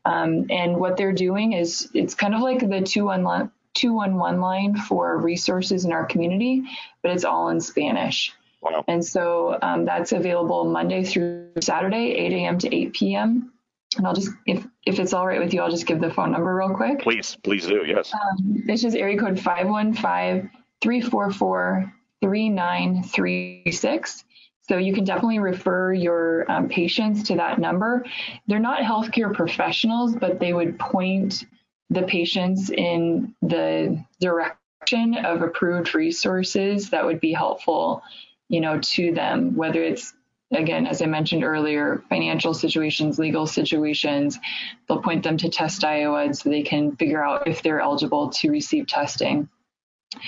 Um, 0.06 0.46
and 0.50 0.78
what 0.78 0.96
they're 0.96 1.12
doing 1.12 1.54
is 1.54 1.90
it's 1.94 2.14
kind 2.14 2.36
of 2.36 2.42
like 2.42 2.60
the 2.60 2.82
211 2.82 3.52
211 3.74 4.40
line 4.40 4.76
for 4.76 5.18
resources 5.18 5.86
in 5.86 5.92
our 5.92 6.06
community, 6.06 6.64
but 7.02 7.12
it's 7.12 7.26
all 7.26 7.50
in 7.50 7.60
Spanish. 7.60 8.32
Wow. 8.62 8.86
And 8.88 9.04
so 9.04 9.58
um, 9.62 9.86
that's 9.86 10.12
available 10.12 10.66
Monday 10.66 11.04
through 11.04 11.50
Saturday, 11.60 12.12
8 12.12 12.34
a.m. 12.34 12.58
to 12.60 12.74
8 12.74 12.94
p.m. 12.94 13.54
And 13.98 14.08
I'll 14.08 14.14
just, 14.14 14.32
if 14.46 14.66
if 14.86 15.00
it's 15.00 15.14
all 15.14 15.28
right 15.28 15.40
with 15.40 15.54
you, 15.54 15.62
I'll 15.62 15.70
just 15.70 15.86
give 15.86 16.02
the 16.02 16.10
phone 16.10 16.32
number 16.32 16.56
real 16.56 16.74
quick. 16.74 17.02
Please, 17.02 17.38
please 17.44 17.68
do. 17.68 17.84
Yes. 17.86 18.12
Um, 18.14 18.64
this 18.66 18.84
is 18.84 18.96
area 18.96 19.18
code 19.18 19.40
515 19.40 20.50
344 20.82 21.94
3936. 22.22 24.26
So 24.62 24.78
you 24.78 24.94
can 24.94 25.04
definitely 25.04 25.40
refer 25.40 25.94
your 25.94 26.50
um, 26.50 26.70
patients 26.70 27.24
to 27.24 27.36
that 27.36 27.60
number. 27.60 28.06
They're 28.48 28.60
not 28.60 28.82
healthcare 28.82 29.34
professionals, 29.34 30.16
but 30.16 30.40
they 30.40 30.54
would 30.54 30.80
point 30.80 31.46
the 31.94 32.04
patients 32.04 32.70
in 32.70 33.36
the 33.42 34.04
direction 34.20 35.16
of 35.24 35.42
approved 35.42 35.96
resources 35.96 36.90
that 36.90 37.06
would 37.06 37.20
be 37.20 37.34
helpful, 37.34 38.04
you 38.50 38.62
know, 38.62 38.80
to 38.80 39.14
them, 39.14 39.56
whether 39.56 39.82
it's 39.82 40.14
again, 40.52 40.86
as 40.86 41.02
I 41.02 41.06
mentioned 41.06 41.44
earlier, 41.44 42.04
financial 42.10 42.54
situations, 42.54 43.18
legal 43.18 43.48
situations, 43.48 44.40
they'll 44.88 45.02
point 45.02 45.24
them 45.24 45.38
to 45.38 45.50
Test 45.50 45.84
Iowa 45.84 46.34
so 46.34 46.50
they 46.50 46.62
can 46.62 46.96
figure 46.96 47.24
out 47.24 47.48
if 47.48 47.64
they're 47.64 47.82
eligible 47.82 48.30
to 48.30 48.52
receive 48.52 48.88
testing. 48.88 49.50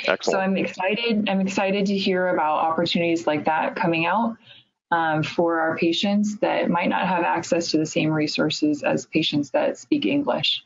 Excellent. 0.08 0.24
So 0.24 0.40
I'm 0.40 0.58
excited. 0.58 1.30
I'm 1.30 1.42
excited 1.42 1.88
to 1.88 1.98
hear 1.98 2.30
about 2.30 2.64
opportunities 2.64 3.28
like 3.28 3.46
that 3.46 3.76
coming 3.76 4.08
out 4.08 4.38
um, 4.92 5.22
for 5.22 5.60
our 5.60 5.78
patients 5.78 6.38
that 6.40 6.70
might 6.70 6.90
not 6.90 7.08
have 7.08 7.24
access 7.24 7.72
to 7.72 7.78
the 7.78 7.86
same 7.86 8.10
resources 8.10 8.82
as 8.82 9.06
patients 9.06 9.52
that 9.52 9.78
speak 9.78 10.06
English. 10.06 10.64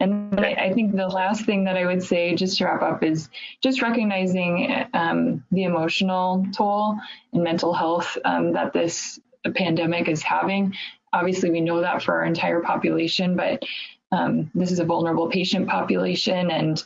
And 0.00 0.40
I 0.40 0.72
think 0.72 0.96
the 0.96 1.06
last 1.06 1.44
thing 1.44 1.64
that 1.64 1.76
I 1.76 1.84
would 1.84 2.02
say, 2.02 2.34
just 2.34 2.56
to 2.58 2.64
wrap 2.64 2.80
up, 2.80 3.02
is 3.02 3.28
just 3.62 3.82
recognizing 3.82 4.86
um, 4.94 5.44
the 5.52 5.64
emotional 5.64 6.46
toll 6.56 6.98
and 7.34 7.44
mental 7.44 7.74
health 7.74 8.16
um, 8.24 8.54
that 8.54 8.72
this 8.72 9.20
pandemic 9.54 10.08
is 10.08 10.22
having. 10.22 10.74
Obviously, 11.12 11.50
we 11.50 11.60
know 11.60 11.82
that 11.82 12.02
for 12.02 12.14
our 12.14 12.24
entire 12.24 12.60
population, 12.60 13.36
but 13.36 13.62
um, 14.10 14.50
this 14.54 14.72
is 14.72 14.78
a 14.78 14.84
vulnerable 14.84 15.28
patient 15.28 15.68
population, 15.68 16.50
and 16.50 16.82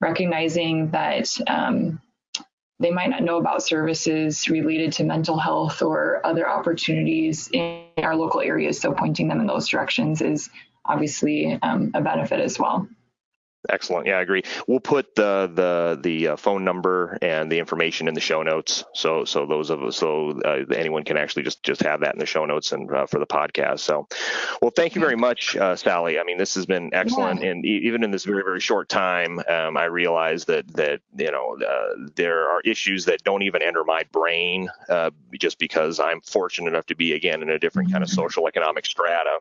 recognizing 0.00 0.90
that 0.90 1.38
um, 1.46 2.00
they 2.80 2.90
might 2.90 3.10
not 3.10 3.22
know 3.22 3.38
about 3.38 3.62
services 3.62 4.48
related 4.48 4.92
to 4.94 5.04
mental 5.04 5.38
health 5.38 5.82
or 5.82 6.20
other 6.26 6.48
opportunities 6.48 7.48
in 7.52 7.86
our 7.98 8.16
local 8.16 8.40
areas. 8.40 8.80
So, 8.80 8.92
pointing 8.92 9.28
them 9.28 9.40
in 9.40 9.46
those 9.46 9.68
directions 9.68 10.20
is 10.20 10.50
obviously 10.88 11.58
um, 11.62 11.90
a 11.94 12.00
benefit 12.00 12.40
as 12.40 12.58
well. 12.58 12.88
Excellent. 13.68 14.06
Yeah, 14.06 14.18
I 14.18 14.20
agree. 14.20 14.42
We'll 14.66 14.80
put 14.80 15.14
the 15.14 15.50
the 15.52 15.98
the 16.00 16.28
uh, 16.28 16.36
phone 16.36 16.64
number 16.64 17.18
and 17.22 17.50
the 17.50 17.58
information 17.58 18.08
in 18.08 18.14
the 18.14 18.20
show 18.20 18.42
notes, 18.42 18.84
so 18.94 19.24
so 19.24 19.46
those 19.46 19.70
of 19.70 19.82
us, 19.82 19.96
so 19.96 20.40
uh, 20.44 20.64
anyone 20.74 21.04
can 21.04 21.16
actually 21.16 21.42
just 21.42 21.62
just 21.62 21.82
have 21.82 22.00
that 22.00 22.14
in 22.14 22.18
the 22.18 22.26
show 22.26 22.44
notes 22.44 22.72
and 22.72 22.90
uh, 22.92 23.06
for 23.06 23.18
the 23.18 23.26
podcast. 23.26 23.80
So, 23.80 24.06
well, 24.62 24.72
thank 24.74 24.94
you 24.94 25.00
very 25.00 25.16
much, 25.16 25.56
uh, 25.56 25.76
Sally. 25.76 26.18
I 26.18 26.24
mean, 26.24 26.38
this 26.38 26.54
has 26.54 26.66
been 26.66 26.90
excellent, 26.92 27.42
yeah. 27.42 27.50
and 27.50 27.64
e- 27.64 27.82
even 27.84 28.04
in 28.04 28.10
this 28.10 28.24
very 28.24 28.42
very 28.42 28.60
short 28.60 28.88
time, 28.88 29.40
um, 29.48 29.76
I 29.76 29.84
realize 29.84 30.44
that 30.46 30.68
that 30.74 31.00
you 31.16 31.30
know 31.30 31.56
uh, 31.58 32.08
there 32.14 32.48
are 32.50 32.60
issues 32.60 33.06
that 33.06 33.24
don't 33.24 33.42
even 33.42 33.62
enter 33.62 33.84
my 33.84 34.02
brain 34.12 34.68
uh, 34.88 35.10
just 35.38 35.58
because 35.58 35.98
I'm 35.98 36.20
fortunate 36.20 36.68
enough 36.68 36.86
to 36.86 36.94
be 36.94 37.14
again 37.14 37.42
in 37.42 37.50
a 37.50 37.58
different 37.58 37.90
kind 37.90 38.04
of 38.04 38.10
mm-hmm. 38.10 38.20
social 38.20 38.48
economic 38.48 38.86
strata. 38.86 39.38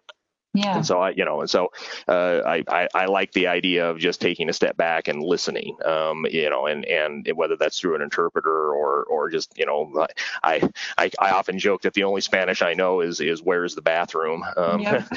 Yeah. 0.56 0.78
And 0.78 0.86
so 0.86 1.00
I, 1.00 1.12
you 1.12 1.26
know, 1.26 1.42
and 1.42 1.50
so 1.50 1.72
uh, 2.08 2.42
I, 2.46 2.64
I, 2.68 2.88
I 2.94 3.06
like 3.06 3.32
the 3.34 3.48
idea 3.48 3.90
of 3.90 4.00
just 4.00 4.22
taking 4.22 4.50
a 4.50 4.54
step 4.54 4.78
back 4.78 5.08
and 5.08 5.22
listening, 5.22 5.78
um, 5.86 6.26
you 6.30 6.50
know, 6.50 6.66
and 6.68 6.86
and 6.86 7.28
whether 7.36 7.56
that's 7.56 7.80
through 7.80 7.96
an 7.96 8.02
interpreter 8.02 8.74
or 8.74 9.04
or 9.04 9.30
just 9.30 9.58
you 9.58 9.66
know, 9.66 10.08
I 10.44 10.70
I, 10.98 11.12
I 11.20 11.32
often 11.32 11.60
joke 11.60 11.82
that 11.84 11.94
the 11.94 12.04
only 12.04 12.22
Spanish 12.22 12.62
I 12.62 12.74
know 12.74 13.02
is 13.02 13.20
is 13.20 13.42
where's 13.42 13.76
the 13.76 13.82
bathroom, 13.82 14.44
um, 14.56 14.80
yep. 14.80 15.08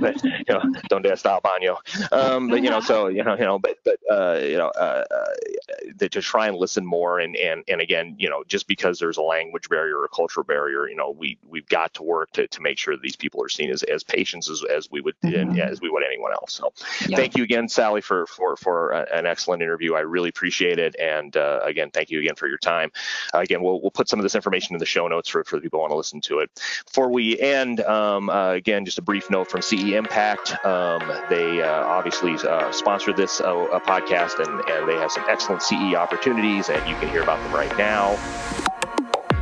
but 0.00 0.22
you 0.22 0.44
know, 0.48 0.62
donde 0.88 1.06
está 1.06 1.40
baño, 1.40 1.76
um, 2.12 2.48
but 2.48 2.62
you 2.62 2.70
know, 2.70 2.80
so 2.80 3.08
you 3.08 3.24
know, 3.24 3.34
you 3.34 3.44
know, 3.44 3.58
but 3.58 3.78
but 3.84 3.98
uh, 4.10 4.38
you 4.42 4.56
know, 4.58 4.68
uh, 4.68 5.04
uh, 5.10 6.08
to 6.08 6.20
try 6.20 6.48
and 6.48 6.56
listen 6.56 6.84
more 6.84 7.18
and 7.18 7.36
and 7.36 7.64
and 7.68 7.80
again, 7.80 8.14
you 8.18 8.28
know, 8.28 8.44
just 8.46 8.68
because 8.68 8.98
there's 8.98 9.16
a 9.16 9.22
language 9.22 9.68
barrier 9.68 9.98
or 9.98 10.04
a 10.04 10.08
cultural 10.08 10.44
barrier, 10.44 10.88
you 10.88 10.96
know, 10.96 11.10
we 11.10 11.38
we've 11.48 11.68
got 11.68 11.94
to 11.94 12.02
work 12.02 12.30
to 12.32 12.46
to 12.48 12.60
make 12.60 12.78
sure 12.78 12.94
that 12.94 13.02
these 13.02 13.16
people 13.16 13.42
are 13.42 13.48
seen 13.48 13.70
as 13.70 13.82
as 13.84 14.02
patients 14.04 14.50
as 14.50 14.62
as 14.66 14.90
we 14.90 15.00
would 15.00 15.14
mm-hmm. 15.20 15.58
as 15.58 15.80
we 15.80 15.90
would 15.90 16.02
anyone 16.06 16.32
else. 16.32 16.52
So 16.52 16.72
yeah. 17.08 17.16
thank 17.16 17.36
you 17.36 17.44
again, 17.44 17.68
Sally, 17.68 18.00
for 18.00 18.26
for 18.26 18.56
for 18.56 18.92
an 18.92 19.26
excellent 19.26 19.62
interview. 19.62 19.94
I 19.94 20.00
really 20.00 20.28
appreciate 20.28 20.78
it. 20.78 20.96
And 21.00 21.36
uh, 21.36 21.60
again, 21.62 21.90
thank 21.90 22.10
you 22.10 22.20
again 22.20 22.34
for 22.34 22.48
your 22.48 22.58
time. 22.58 22.90
Uh, 23.34 23.38
again, 23.38 23.62
we'll 23.62 23.80
we'll 23.80 23.90
put 23.90 24.08
some 24.08 24.18
of 24.18 24.22
this 24.22 24.34
information 24.34 24.74
in 24.74 24.78
the 24.78 24.86
show 24.86 25.08
notes 25.08 25.28
for 25.28 25.44
for 25.44 25.56
the 25.56 25.62
people 25.62 25.78
who 25.78 25.82
want 25.82 25.92
to 25.92 25.96
listen 25.96 26.20
to 26.22 26.40
it. 26.40 26.50
Before 26.86 27.10
we 27.10 27.38
end, 27.38 27.80
um, 27.80 28.30
uh, 28.30 28.50
again, 28.50 28.84
just 28.84 28.98
a 28.98 29.02
brief 29.02 29.30
note 29.30 29.50
from 29.50 29.62
CE 29.62 29.92
Impact. 29.92 30.64
Um, 30.64 31.02
they 31.28 31.62
uh, 31.62 31.84
obviously 31.84 32.34
uh, 32.34 32.70
sponsored 32.72 33.16
this 33.16 33.40
uh, 33.40 33.80
podcast, 33.86 34.38
and 34.38 34.68
and 34.68 34.88
they 34.88 34.96
have 34.96 35.12
some 35.12 35.24
excellent 35.28 35.62
CE 35.62 35.94
opportunities, 35.94 36.68
and 36.68 36.86
you 36.88 36.96
can 36.96 37.08
hear 37.08 37.22
about 37.22 37.42
them 37.42 37.52
right 37.52 37.76
now. 37.76 38.65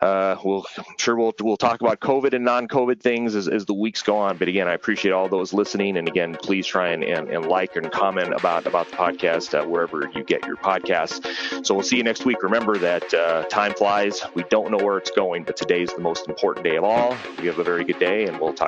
Uh, 0.00 0.36
we'll 0.44 0.64
I'm 0.78 0.84
sure 0.96 1.16
we'll 1.16 1.34
we'll 1.40 1.56
talk 1.56 1.80
about 1.80 1.98
COVID 1.98 2.34
and 2.34 2.44
non-COVID 2.44 3.00
things 3.00 3.34
as, 3.34 3.48
as 3.48 3.66
the 3.66 3.74
weeks 3.74 4.00
go 4.00 4.16
on. 4.16 4.36
But 4.36 4.46
again, 4.46 4.68
I 4.68 4.74
appreciate 4.74 5.10
all 5.10 5.28
those 5.28 5.52
listening. 5.52 5.96
And 5.96 6.06
again, 6.06 6.36
please 6.40 6.64
try 6.64 6.90
and, 6.90 7.02
and, 7.02 7.28
and 7.30 7.46
like 7.46 7.74
and 7.74 7.90
comment 7.90 8.32
about 8.32 8.64
about 8.68 8.88
the 8.92 8.96
podcast 8.96 9.60
uh, 9.60 9.66
wherever 9.66 10.08
you 10.14 10.22
get 10.22 10.46
your 10.46 10.56
podcasts. 10.56 11.66
So 11.66 11.74
we'll 11.74 11.82
see 11.82 11.96
you 11.96 12.04
next 12.04 12.24
week. 12.24 12.44
Remember 12.44 12.78
that 12.78 13.12
uh, 13.12 13.42
time 13.46 13.74
flies. 13.74 14.22
We 14.36 14.44
don't 14.44 14.70
know 14.70 14.78
where 14.78 14.98
it's 14.98 15.10
going, 15.10 15.42
but 15.42 15.56
today 15.56 15.82
is 15.82 15.92
the 15.92 16.00
most 16.00 16.28
important 16.28 16.64
day 16.64 16.76
of 16.76 16.84
all. 16.84 17.16
You 17.42 17.48
have 17.48 17.58
a 17.58 17.64
very 17.64 17.84
good 17.84 17.98
day, 17.98 18.26
and 18.26 18.38
we'll 18.38 18.54
talk 18.54 18.67